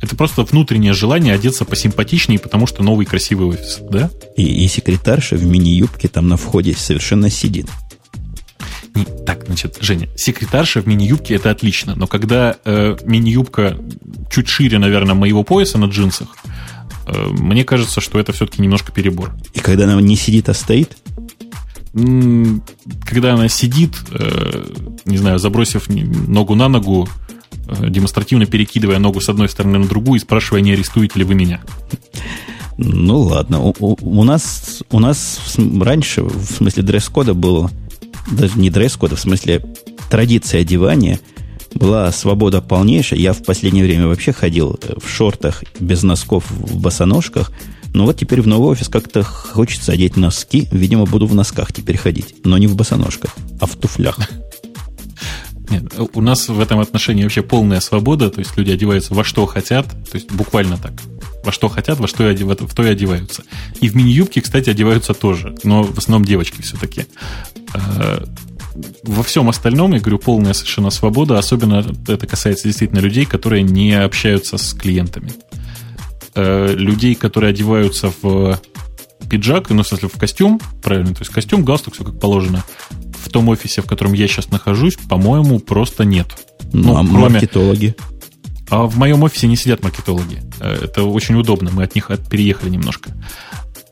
[0.00, 4.10] Это просто внутреннее желание одеться посимпатичнее, потому что новый красивый офис, да?
[4.36, 7.66] И, и секретарша в мини-юбке там на входе совершенно сидит.
[8.96, 13.78] Не, так, значит, Женя, секретарша в мини-юбке это отлично, но когда э, мини-юбка
[14.30, 16.34] чуть шире, наверное, моего пояса на джинсах,
[17.06, 19.34] э, мне кажется, что это все-таки немножко перебор.
[19.52, 20.96] И когда она не сидит, а стоит?
[21.92, 24.64] Когда она сидит, э,
[25.04, 27.06] не знаю, забросив ногу на ногу,
[27.68, 31.34] э, демонстративно перекидывая ногу с одной стороны на другую и спрашивая, не арестуете ли вы
[31.34, 31.60] меня.
[32.78, 35.40] Ну ладно, у, у, у нас у нас
[35.80, 37.70] раньше, в смысле дресс-кода было
[38.30, 39.62] даже не дресс-кода, в смысле
[40.10, 41.20] традиция одевания
[41.74, 43.18] была свобода полнейшая.
[43.18, 47.52] Я в последнее время вообще ходил в шортах, без носков, в босоножках.
[47.94, 50.68] Но вот теперь в новый офис как-то хочется одеть носки.
[50.70, 52.34] Видимо, буду в носках теперь ходить.
[52.44, 54.18] Но не в босоножках, а в туфлях.
[55.70, 59.46] Нет, у нас в этом отношении вообще полная свобода, то есть люди одеваются во что
[59.46, 60.92] хотят, то есть буквально так.
[61.44, 62.48] Во что хотят, во что и одев...
[62.48, 63.44] в то и одеваются.
[63.80, 67.06] И в мини-юбке, кстати, одеваются тоже, но в основном девочки все-таки.
[67.74, 68.24] Э,
[69.02, 73.92] во всем остальном, я говорю, полная совершенно свобода, особенно это касается действительно людей, которые не
[73.92, 75.32] общаются с клиентами.
[76.34, 78.60] Э, людей, которые одеваются в
[79.28, 82.64] пиджак, ну, в смысле, в костюм, правильно, то есть костюм, галстук, все как положено.
[83.26, 86.28] В том офисе, в котором я сейчас нахожусь, по-моему, просто нет.
[86.72, 87.28] Ну, ну а кроме...
[87.30, 87.96] маркетологи?
[88.70, 90.42] А в моем офисе не сидят маркетологи.
[90.60, 93.10] Э, это очень удобно, мы от них переехали немножко.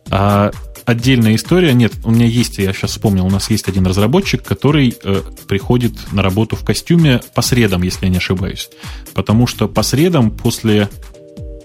[0.08, 0.52] А
[0.84, 1.72] отдельная история.
[1.72, 6.12] Нет, у меня есть, я сейчас вспомнил, у нас есть один разработчик, который э, приходит
[6.12, 8.70] на работу в костюме по средам, если я не ошибаюсь.
[9.14, 10.88] Потому что по средам после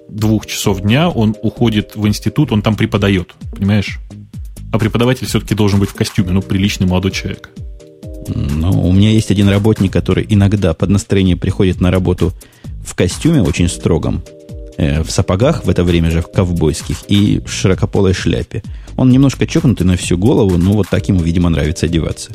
[0.10, 4.00] двух часов дня он уходит в институт, он там преподает, понимаешь?
[4.72, 7.50] А преподаватель все-таки должен быть в костюме, ну, приличный молодой человек.
[8.28, 12.34] Ну, у меня есть один работник, который иногда под настроение приходит на работу
[12.86, 14.24] в костюме очень строгом,
[14.78, 18.62] э, в сапогах в это время же, в ковбойских, и в широкополой шляпе.
[18.98, 22.32] Он немножко чокнутый на всю голову, но вот так ему, видимо, нравится одеваться.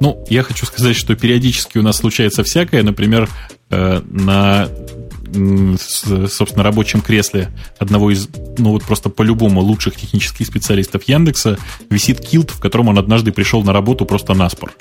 [0.00, 2.82] Ну, я хочу сказать, что периодически у нас случается всякое.
[2.82, 3.28] Например,
[3.70, 4.68] э, на
[5.78, 7.48] собственно, рабочем кресле
[7.78, 8.28] одного из,
[8.58, 11.58] ну вот просто по-любому лучших технических специалистов Яндекса
[11.88, 14.74] висит килт, в котором он однажды пришел на работу просто на спор.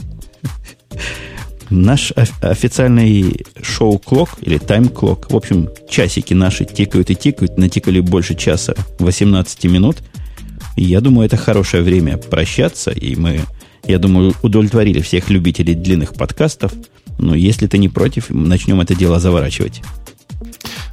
[1.70, 2.12] Наш
[2.42, 9.66] официальный шоу-клок или тайм-клок, в общем, часики наши тикают и тикают, натикали больше часа, 18
[9.66, 9.98] минут.
[10.76, 13.42] И я думаю, это хорошее время прощаться, и мы,
[13.86, 16.74] я думаю, удовлетворили всех любителей длинных подкастов.
[17.20, 19.82] Но если ты не против, начнем это дело заворачивать.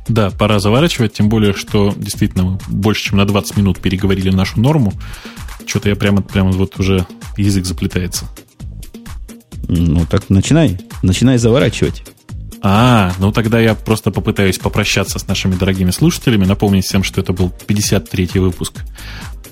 [0.08, 4.60] Да, пора заворачивать, тем более, что действительно мы больше, чем на 20 минут переговорили нашу
[4.60, 4.92] норму.
[5.66, 7.06] Что-то я прямо, прямо вот уже
[7.36, 8.26] язык заплетается.
[9.68, 10.78] Ну, так начинай.
[11.02, 12.04] Начинай заворачивать.
[12.62, 17.32] А, ну тогда я просто попытаюсь попрощаться с нашими дорогими слушателями, напомнить всем, что это
[17.32, 18.82] был 53-й выпуск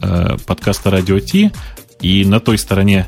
[0.01, 1.53] э, подкаста «Радио Ти»,
[2.01, 3.07] и на той стороне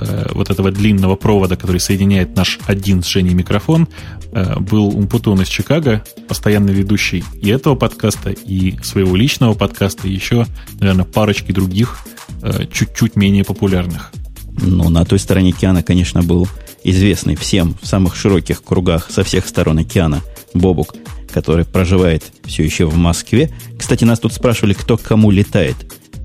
[0.00, 3.88] э, вот этого длинного провода, который соединяет наш один с Женей микрофон,
[4.32, 10.12] э, был Умпутун из Чикаго, постоянный ведущий и этого подкаста, и своего личного подкаста, и
[10.12, 10.46] еще,
[10.80, 11.98] наверное, парочки других,
[12.42, 14.12] э, чуть-чуть менее популярных.
[14.60, 16.48] Ну, на той стороне океана, конечно, был
[16.84, 20.22] известный всем в самых широких кругах со всех сторон океана
[20.54, 20.94] Бобук,
[21.32, 23.50] который проживает все еще в Москве.
[23.78, 25.76] Кстати, нас тут спрашивали, кто к кому летает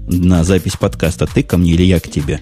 [0.07, 1.27] на запись подкаста.
[1.27, 2.41] Ты ко мне или я к тебе?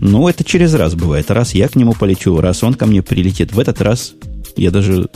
[0.00, 1.30] Ну, это через раз бывает.
[1.30, 3.52] Раз я к нему полечу, раз он ко мне прилетит.
[3.52, 4.14] В этот раз
[4.56, 5.08] я даже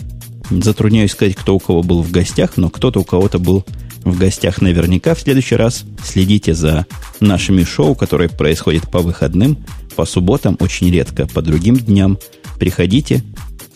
[0.51, 3.65] затрудняюсь сказать, кто у кого был в гостях, но кто-то у кого-то был
[4.05, 5.15] в гостях наверняка.
[5.15, 6.87] В следующий раз следите за
[7.21, 9.59] нашими шоу, которые происходят по выходным,
[9.95, 12.19] по субботам, очень редко, по другим дням.
[12.59, 13.23] Приходите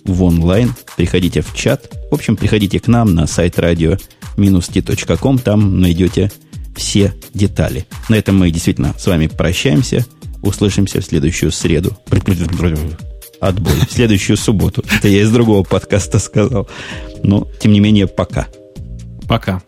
[0.04, 1.90] в онлайн, приходите в чат.
[2.10, 6.32] В общем, приходите к нам на сайт radio-t.com, там найдете
[6.74, 7.86] все детали.
[8.08, 10.04] На этом мы действительно с вами прощаемся.
[10.42, 11.96] Услышимся в следующую среду.
[13.40, 13.74] Отбой.
[13.88, 14.84] В следующую субботу.
[14.90, 16.68] Это я из другого подкаста сказал.
[17.22, 18.46] Но, тем не менее, пока.
[19.28, 19.62] Пока.